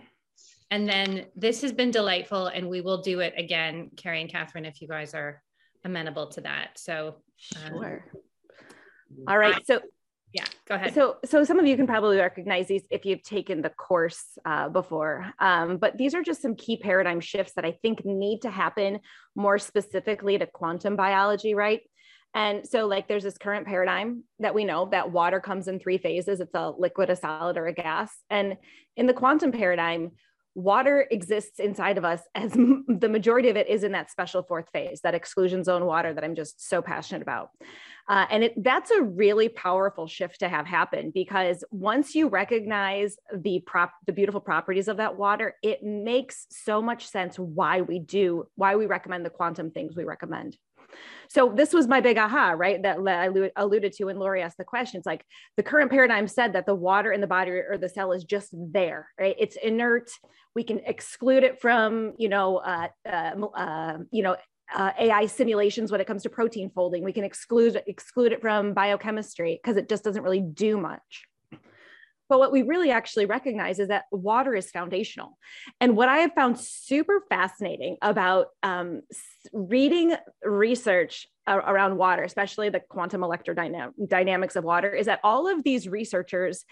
[0.70, 4.64] And then this has been delightful, and we will do it again, Carrie and Catherine,
[4.64, 5.42] if you guys are
[5.84, 6.70] amenable to that.
[6.78, 7.16] So,
[7.64, 8.04] um, sure.
[9.28, 9.64] All right.
[9.66, 9.80] So,
[10.34, 10.92] yeah, go ahead.
[10.94, 14.68] So, so some of you can probably recognize these if you've taken the course uh,
[14.68, 18.50] before, um, but these are just some key paradigm shifts that I think need to
[18.50, 18.98] happen
[19.36, 21.82] more specifically to quantum biology, right?
[22.34, 25.98] And so, like, there's this current paradigm that we know that water comes in three
[25.98, 28.10] phases it's a liquid, a solid, or a gas.
[28.28, 28.56] And
[28.96, 30.10] in the quantum paradigm,
[30.54, 34.68] water exists inside of us as the majority of it is in that special fourth
[34.72, 37.50] phase that exclusion zone water that i'm just so passionate about.
[38.06, 43.16] Uh, and it, that's a really powerful shift to have happen because once you recognize
[43.34, 47.98] the prop the beautiful properties of that water it makes so much sense why we
[47.98, 50.58] do why we recommend the quantum things we recommend
[51.28, 52.82] so this was my big aha, right?
[52.82, 54.98] That I alluded to when Lori asked the question.
[54.98, 55.24] It's like
[55.56, 58.50] the current paradigm said that the water in the body or the cell is just
[58.52, 59.36] there, right?
[59.38, 60.10] It's inert.
[60.54, 64.36] We can exclude it from, you know, uh, uh, uh, you know,
[64.74, 67.04] uh, AI simulations when it comes to protein folding.
[67.04, 71.26] We can exclude exclude it from biochemistry because it just doesn't really do much.
[72.34, 75.38] But what we really actually recognize is that water is foundational.
[75.80, 79.02] And what I have found super fascinating about um,
[79.52, 85.86] reading research around water, especially the quantum electrodynamics of water, is that all of these
[85.86, 86.64] researchers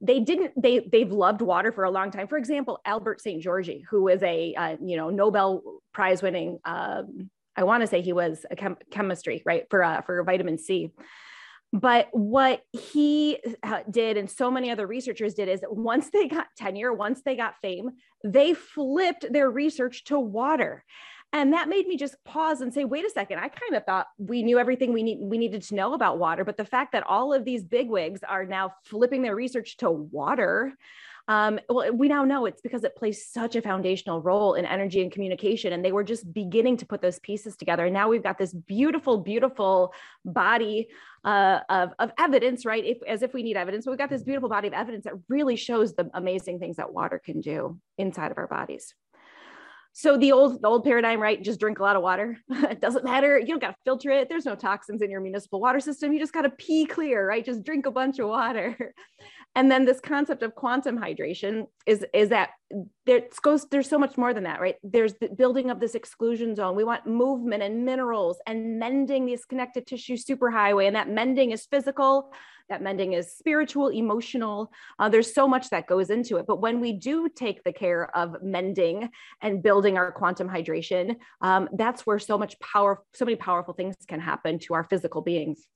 [0.00, 4.04] they didn't they they've loved water for a long time for example Albert Szent-Györgyi who
[4.04, 8.44] was a uh, you know nobel prize winning um, i want to say he was
[8.50, 10.90] a chem- chemistry right for uh, for vitamin c
[11.72, 16.28] but what he uh, did and so many other researchers did is that once they
[16.28, 17.90] got tenure once they got fame
[18.24, 20.84] they flipped their research to water.
[21.34, 24.08] And that made me just pause and say wait a second i kind of thought
[24.18, 27.06] we knew everything we need we needed to know about water but the fact that
[27.06, 30.74] all of these bigwigs are now flipping their research to water
[31.28, 35.02] um, well, we now know it's because it plays such a foundational role in energy
[35.02, 35.72] and communication.
[35.72, 37.84] And they were just beginning to put those pieces together.
[37.84, 39.94] And now we've got this beautiful, beautiful
[40.24, 40.88] body
[41.24, 42.84] uh, of, of evidence, right?
[42.84, 45.14] If, as if we need evidence, but we've got this beautiful body of evidence that
[45.28, 48.94] really shows the amazing things that water can do inside of our bodies.
[49.94, 51.40] So the old the old paradigm, right?
[51.40, 52.38] Just drink a lot of water.
[52.50, 53.38] it doesn't matter.
[53.38, 54.28] You don't got to filter it.
[54.28, 56.14] There's no toxins in your municipal water system.
[56.14, 57.44] You just got to pee clear, right?
[57.44, 58.94] Just drink a bunch of water.
[59.54, 62.50] And then this concept of quantum hydration is, is that
[63.04, 64.76] there goes, there's so much more than that, right?
[64.82, 66.74] There's the building of this exclusion zone.
[66.74, 70.86] We want movement and minerals and mending these connective tissue superhighway.
[70.86, 72.32] And that mending is physical,
[72.70, 74.72] that mending is spiritual, emotional.
[74.98, 76.46] Uh, there's so much that goes into it.
[76.46, 79.10] But when we do take the care of mending
[79.42, 83.96] and building our quantum hydration, um, that's where so much power, so many powerful things
[84.08, 85.66] can happen to our physical beings.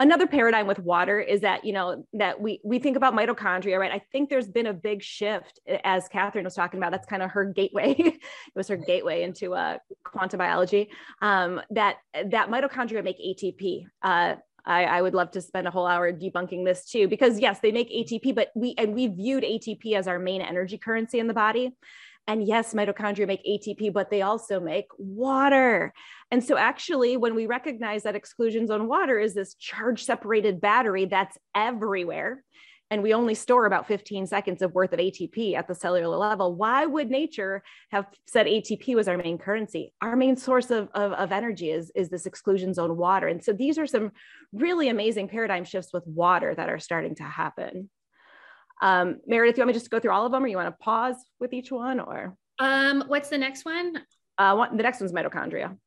[0.00, 3.92] Another paradigm with water is that, you know, that we, we think about mitochondria, right?
[3.92, 7.30] I think there's been a big shift as Catherine was talking about, that's kind of
[7.30, 7.94] her gateway.
[7.98, 8.20] it
[8.54, 13.84] was her gateway into uh, quantum biology um, that, that mitochondria make ATP.
[14.02, 17.58] Uh, I, I, would love to spend a whole hour debunking this too, because yes,
[17.60, 21.26] they make ATP, but we and we viewed ATP as our main energy currency in
[21.26, 21.72] the body.
[22.28, 25.92] And yes, mitochondria make ATP, but they also make water.
[26.30, 31.06] And so, actually, when we recognize that exclusion zone water is this charge separated battery
[31.06, 32.44] that's everywhere,
[32.92, 36.54] and we only store about 15 seconds of worth of ATP at the cellular level,
[36.54, 39.94] why would nature have said ATP was our main currency?
[40.02, 43.28] Our main source of, of, of, energy is, is this exclusion zone water.
[43.28, 44.12] And so these are some
[44.52, 47.88] really amazing paradigm shifts with water that are starting to happen.
[48.82, 50.68] Um, Meredith, you want me just to go through all of them or you want
[50.68, 52.36] to pause with each one or?
[52.58, 54.02] Um, what's the next one?
[54.36, 55.78] Uh, one, the next one's mitochondria.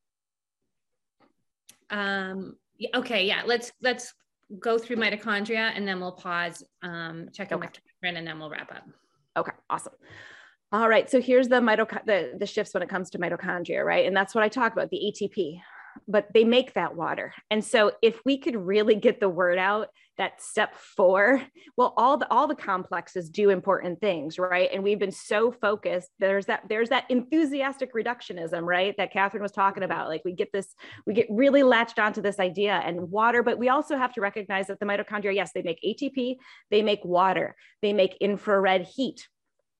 [1.90, 2.56] Um,
[2.94, 4.14] okay, yeah, let's, let's
[4.58, 7.66] go through mitochondria and then we'll pause, um, check in okay.
[7.66, 8.88] with Catherine and then we'll wrap up.
[9.36, 9.92] Okay, awesome.
[10.72, 14.06] All right, so here's the, mitoc- the, the shifts when it comes to mitochondria, right?
[14.06, 15.60] And that's what I talk about, the ATP
[16.08, 17.34] but they make that water.
[17.50, 19.88] And so if we could really get the word out
[20.18, 21.42] that step four,
[21.76, 24.70] well, all the all the complexes do important things, right?
[24.72, 26.10] And we've been so focused.
[26.18, 28.94] There's that, there's that enthusiastic reductionism, right?
[28.96, 29.92] That Catherine was talking mm-hmm.
[29.92, 30.08] about.
[30.08, 30.74] Like we get this,
[31.06, 34.68] we get really latched onto this idea and water, but we also have to recognize
[34.68, 36.36] that the mitochondria, yes, they make ATP,
[36.70, 39.28] they make water, they make infrared heat,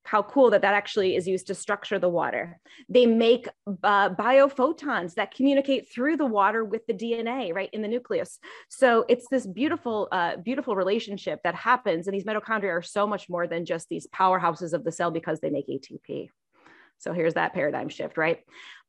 [0.06, 2.58] how cool that that actually is used to structure the water.
[2.88, 3.48] They make
[3.82, 8.38] uh, biophotons that communicate through the water with the DNA, right, in the nucleus.
[8.68, 12.06] So it's this beautiful, uh, beautiful relationship that happens.
[12.06, 15.40] And these mitochondria are so much more than just these powerhouses of the cell because
[15.40, 16.30] they make ATP.
[16.98, 18.40] So here's that paradigm shift, right?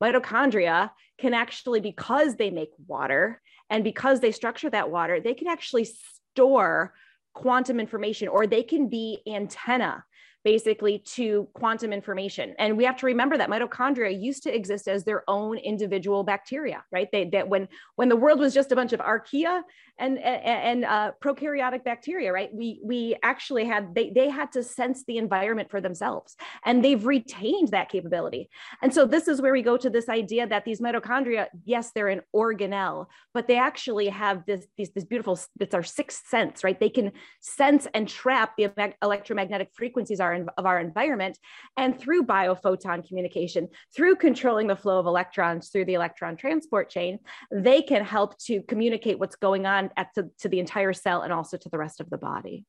[0.01, 5.47] Mitochondria can actually, because they make water and because they structure that water, they can
[5.47, 5.87] actually
[6.35, 6.93] store
[7.33, 10.03] quantum information or they can be antenna
[10.47, 12.55] basically to quantum information.
[12.57, 16.85] And we have to remember that mitochondria used to exist as their own individual bacteria,
[16.89, 17.09] right?
[17.11, 17.67] They that when
[17.97, 19.63] when the world was just a bunch of archaea
[19.99, 22.53] and and, uh, prokaryotic bacteria, right?
[22.53, 26.35] We we actually had they they had to sense the environment for themselves,
[26.65, 28.49] and they've retained that capability.
[28.81, 32.09] And so this is where we go to this idea that these mitochondria, yes, they're
[32.09, 35.39] an organelle, but they actually have this this, this beautiful.
[35.59, 36.79] It's our sixth sense, right?
[36.79, 38.69] They can sense and trap the
[39.01, 41.39] electromagnetic frequencies are of our environment.
[41.75, 47.19] And through biophoton communication, through controlling the flow of electrons through the electron transport chain,
[47.51, 51.31] they can help to communicate what's going on at the, to the entire cell and
[51.31, 52.65] also to the rest of the body.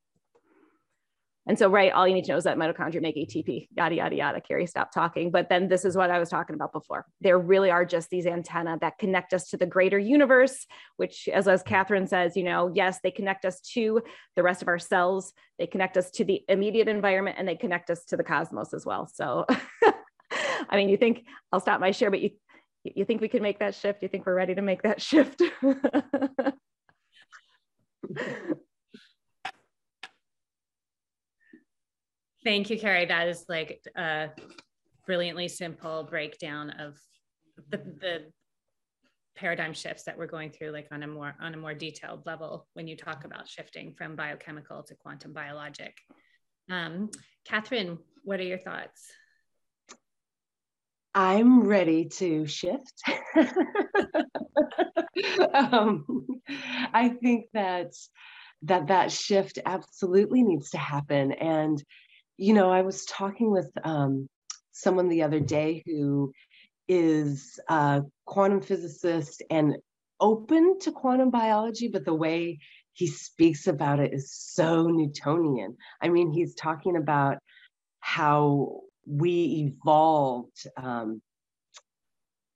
[1.49, 4.15] And so, right, all you need to know is that mitochondria make ATP, yada, yada,
[4.15, 4.41] yada.
[4.43, 5.31] Carrie, stop talking.
[5.31, 7.07] But then this is what I was talking about before.
[7.23, 10.67] There really are just these antenna that connect us to the greater universe,
[10.99, 14.03] which, as, as Catherine says, you know, yes, they connect us to
[14.37, 17.89] the rest of our cells, they connect us to the immediate environment, and they connect
[17.89, 19.07] us to the cosmos as well.
[19.07, 19.47] So,
[20.69, 22.33] I mean, you think I'll stop my share, but you,
[22.85, 24.03] you think we can make that shift?
[24.03, 25.43] You think we're ready to make that shift?
[32.45, 33.07] Thank you, Carrie.
[33.07, 34.31] That is like a
[35.07, 36.97] brilliantly simple breakdown of
[37.71, 38.33] the, the
[39.37, 42.67] paradigm shifts that we're going through like on a more on a more detailed level
[42.75, 45.97] when you talk about shifting from biochemical to quantum biologic
[46.71, 47.09] um,
[47.45, 49.13] catherine what are your thoughts
[51.15, 53.03] i'm ready to shift
[55.55, 56.05] um,
[56.93, 57.93] i think that
[58.63, 61.83] that that shift absolutely needs to happen and
[62.39, 64.29] you know, I was talking with um,
[64.71, 66.33] someone the other day who
[66.87, 69.77] is a quantum physicist and
[70.21, 72.61] open to quantum biology, but the way
[72.93, 75.77] he speaks about it is so Newtonian.
[76.01, 77.39] I mean, he's talking about
[78.01, 81.23] how we evolved, um,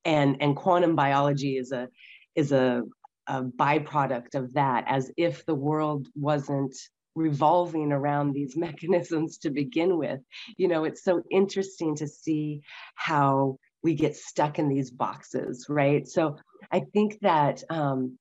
[0.05, 1.89] and and quantum biology is a
[2.35, 2.83] is a,
[3.27, 6.75] a byproduct of that, as if the world wasn't
[7.15, 10.21] revolving around these mechanisms to begin with.
[10.57, 12.63] You know, it's so interesting to see
[12.95, 16.07] how we get stuck in these boxes, right?
[16.07, 16.37] So
[16.71, 18.19] I think that um,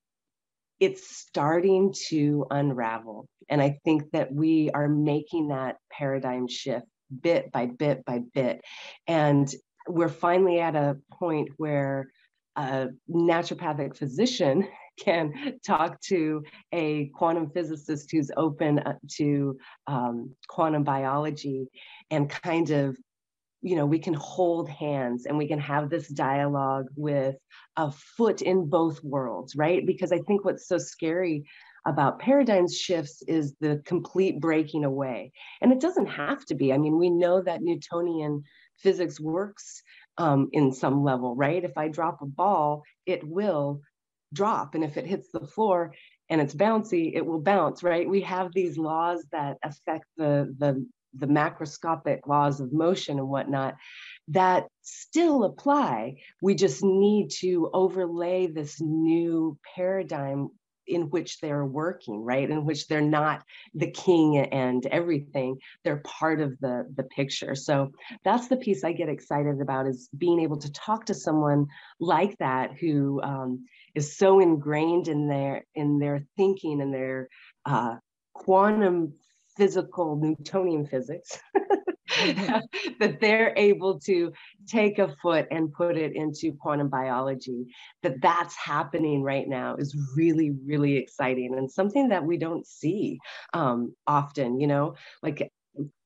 [0.80, 3.28] it's starting to unravel.
[3.48, 6.88] And I think that we are making that paradigm shift
[7.22, 8.62] bit by bit by bit.
[9.08, 9.54] And
[9.88, 12.12] we're finally at a point where
[12.56, 14.68] a naturopathic physician
[15.00, 16.44] can talk to
[16.74, 19.58] a quantum physicist who's open uh, to
[19.88, 21.68] um, quantum biology
[22.12, 22.96] and kind of
[23.62, 27.36] you know we can hold hands and we can have this dialogue with
[27.78, 31.46] a foot in both worlds right because i think what's so scary
[31.86, 35.32] about paradigm shifts is the complete breaking away.
[35.62, 36.72] And it doesn't have to be.
[36.74, 38.44] I mean we know that newtonian
[38.78, 39.82] physics works
[40.18, 41.64] um, in some level right?
[41.64, 43.82] If i drop a ball it will
[44.34, 44.76] drop.
[44.76, 45.94] And if it hits the floor
[46.30, 48.08] and it's bouncy it will bounce right?
[48.08, 53.76] We have these laws that affect the the the macroscopic laws of motion and whatnot
[54.30, 56.16] that still apply.
[56.42, 60.52] We just need to overlay this new paradigm
[60.88, 62.50] in which they're working, right?
[62.50, 65.58] In which they're not the king and everything.
[65.84, 67.56] They're part of the, the picture.
[67.56, 67.92] So
[68.24, 71.68] that's the piece I get excited about is being able to talk to someone
[72.00, 73.66] like that who um,
[73.96, 77.28] is so ingrained in their in their thinking and their
[77.66, 77.96] uh,
[78.34, 79.14] quantum
[79.58, 81.40] physical Newtonian physics,
[83.00, 84.32] that they're able to
[84.68, 87.66] take a foot and put it into quantum biology,
[88.04, 93.20] that that's happening right now is really, really exciting and something that we don't see
[93.54, 95.52] um, often, you know, like,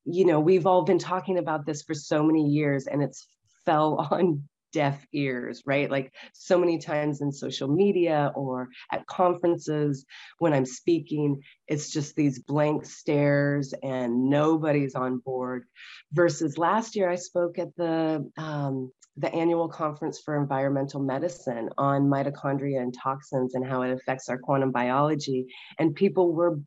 [0.04, 3.26] you know, we've all been talking about this for so many years and it's
[3.64, 4.42] fell on
[4.72, 5.90] deaf ears, right?
[5.90, 10.04] Like so many times in social media or at conferences
[10.38, 15.64] when I'm speaking, it's just these blank stares and nobody's on board.
[16.12, 22.02] Versus last year, I spoke at the um, the annual conference for environmental medicine on
[22.02, 25.46] mitochondria and toxins and how it affects our quantum biology,
[25.78, 26.58] and people were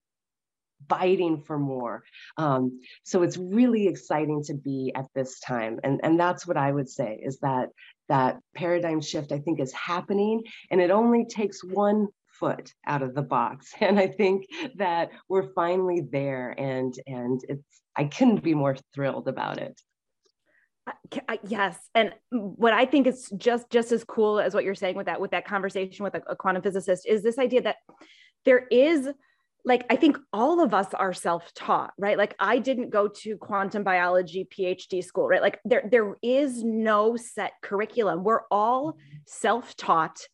[0.87, 2.03] biting for more.
[2.37, 5.79] Um, so it's really exciting to be at this time.
[5.83, 7.69] And, and that's what I would say is that
[8.07, 10.43] that paradigm shift, I think, is happening.
[10.71, 12.07] And it only takes one
[12.39, 13.73] foot out of the box.
[13.81, 14.45] And I think
[14.77, 16.55] that we're finally there.
[16.57, 19.79] And, and it's, I couldn't be more thrilled about it.
[21.47, 25.05] yes and what i think is just just as cool as what you're saying with
[25.05, 27.75] that with that conversation with a, a quantum physicist is this idea that
[28.43, 29.07] there is
[29.69, 32.17] like I think all of us are self-taught, right?
[32.17, 35.41] Like I didn't go to quantum biology PhD school, right?
[35.41, 38.23] Like there there is no set curriculum.
[38.23, 40.27] We're all self-taught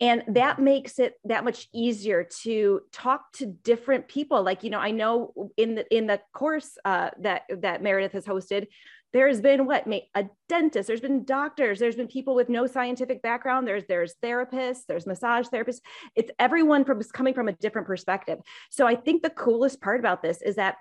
[0.00, 4.42] and that makes it that much easier to talk to different people.
[4.42, 8.24] Like, you know, I know in the in the course uh, that that Meredith has
[8.24, 8.66] hosted,
[9.12, 13.22] there's been what mate, a dentist there's been doctors there's been people with no scientific
[13.22, 15.80] background there's there's therapists there's massage therapists.
[16.16, 18.38] It's everyone from coming from a different perspective.
[18.70, 20.76] So i think the coolest part about this is that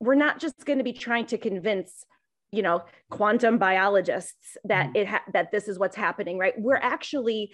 [0.00, 2.04] we're not just going to be trying to convince
[2.52, 4.96] you know quantum biologists that mm-hmm.
[4.96, 6.54] it ha- that this is what's happening right?
[6.58, 7.52] We're actually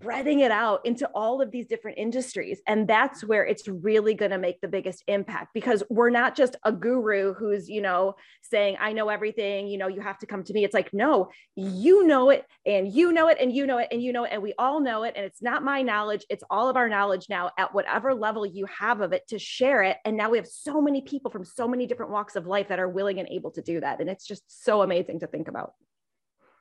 [0.00, 2.60] spreading it out into all of these different industries.
[2.66, 6.56] And that's where it's really going to make the biggest impact because we're not just
[6.64, 10.42] a guru who's, you know, saying, I know everything, you know, you have to come
[10.44, 10.64] to me.
[10.64, 14.02] It's like, no, you know it and you know it and you know it and
[14.02, 15.14] you know it and we all know it.
[15.16, 18.66] And it's not my knowledge, it's all of our knowledge now at whatever level you
[18.66, 19.98] have of it to share it.
[20.06, 22.80] And now we have so many people from so many different walks of life that
[22.80, 24.00] are willing and able to do that.
[24.00, 25.74] And it's just so amazing to think about.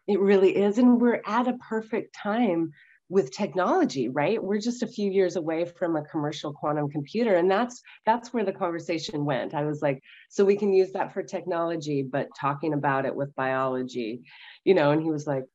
[0.07, 0.77] It really is.
[0.77, 2.73] And we're at a perfect time
[3.09, 4.41] with technology right?
[4.41, 8.45] We're just a few years away from a commercial quantum computer and that's that's where
[8.45, 9.53] the conversation went.
[9.53, 13.35] I was like so we can use that for technology but talking about it with
[13.35, 14.23] biology
[14.63, 15.45] you know and he was like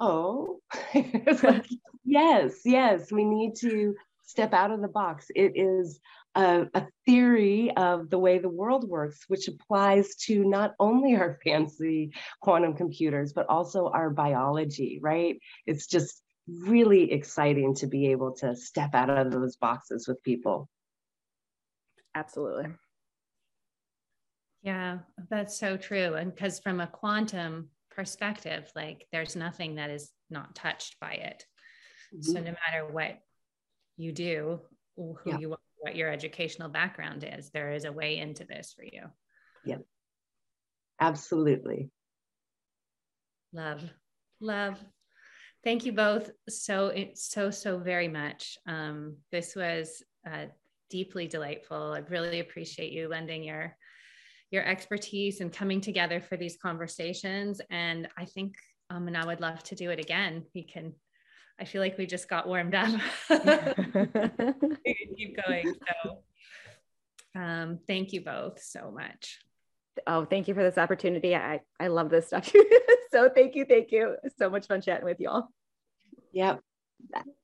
[0.00, 0.60] oh.
[0.94, 1.66] Like,
[2.04, 3.94] yes yes we need to
[4.32, 6.00] step out of the box it is
[6.34, 11.38] a, a, theory of the way the world works, which applies to not only our
[11.44, 15.38] fancy quantum computers, but also our biology, right?
[15.66, 20.70] It's just really exciting to be able to step out of those boxes with people.
[22.14, 22.68] Absolutely.
[24.62, 26.14] Yeah, that's so true.
[26.14, 31.44] And because from a quantum perspective, like there's nothing that is not touched by it.
[32.14, 32.32] Mm-hmm.
[32.32, 33.18] So no matter what
[33.96, 34.60] you do,
[34.96, 35.38] who yeah.
[35.38, 39.02] you are, what your educational background is, there is a way into this for you.
[39.64, 39.78] Yeah.
[41.00, 41.90] Absolutely.
[43.52, 43.82] Love.
[44.40, 44.78] Love.
[45.64, 48.58] Thank you both so so so very much.
[48.66, 50.46] Um, this was uh,
[50.90, 51.92] deeply delightful.
[51.92, 53.76] I really appreciate you lending your
[54.50, 57.60] your expertise and coming together for these conversations.
[57.70, 58.54] And I think
[58.90, 60.44] um, and I would love to do it again.
[60.54, 60.94] We can
[61.60, 62.88] I feel like we just got warmed up.
[65.16, 65.74] keep going.
[65.74, 66.18] So
[67.34, 69.38] um, thank you both so much.
[70.06, 71.36] Oh, thank you for this opportunity.
[71.36, 72.50] I, I love this stuff.
[73.12, 73.64] so thank you.
[73.64, 74.16] Thank you.
[74.38, 75.52] So much fun chatting with you all.
[76.32, 76.60] Yep.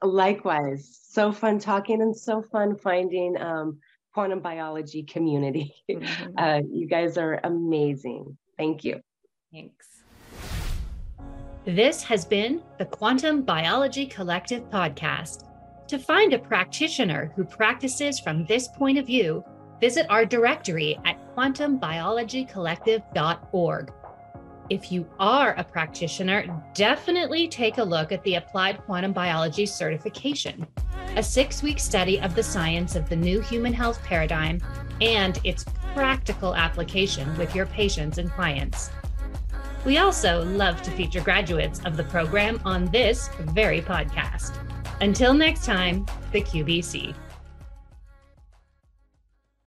[0.03, 0.99] Likewise.
[1.09, 3.79] So fun talking and so fun finding um,
[4.15, 5.75] quantum biology community.
[5.91, 6.39] Mm-hmm.
[6.39, 8.37] Uh, you guys are amazing.
[8.57, 9.01] Thank you.
[9.53, 9.87] Thanks.
[11.69, 15.45] This has been the Quantum Biology Collective podcast.
[15.89, 19.45] To find a practitioner who practices from this point of view,
[19.79, 23.93] visit our directory at quantumbiologycollective.org.
[24.71, 30.67] If you are a practitioner, definitely take a look at the Applied Quantum Biology certification,
[31.17, 34.59] a six week study of the science of the new human health paradigm
[35.03, 38.89] and its practical application with your patients and clients.
[39.89, 44.55] We also love to feature graduates of the program on this very podcast.
[45.01, 47.15] Until next time, the QBC.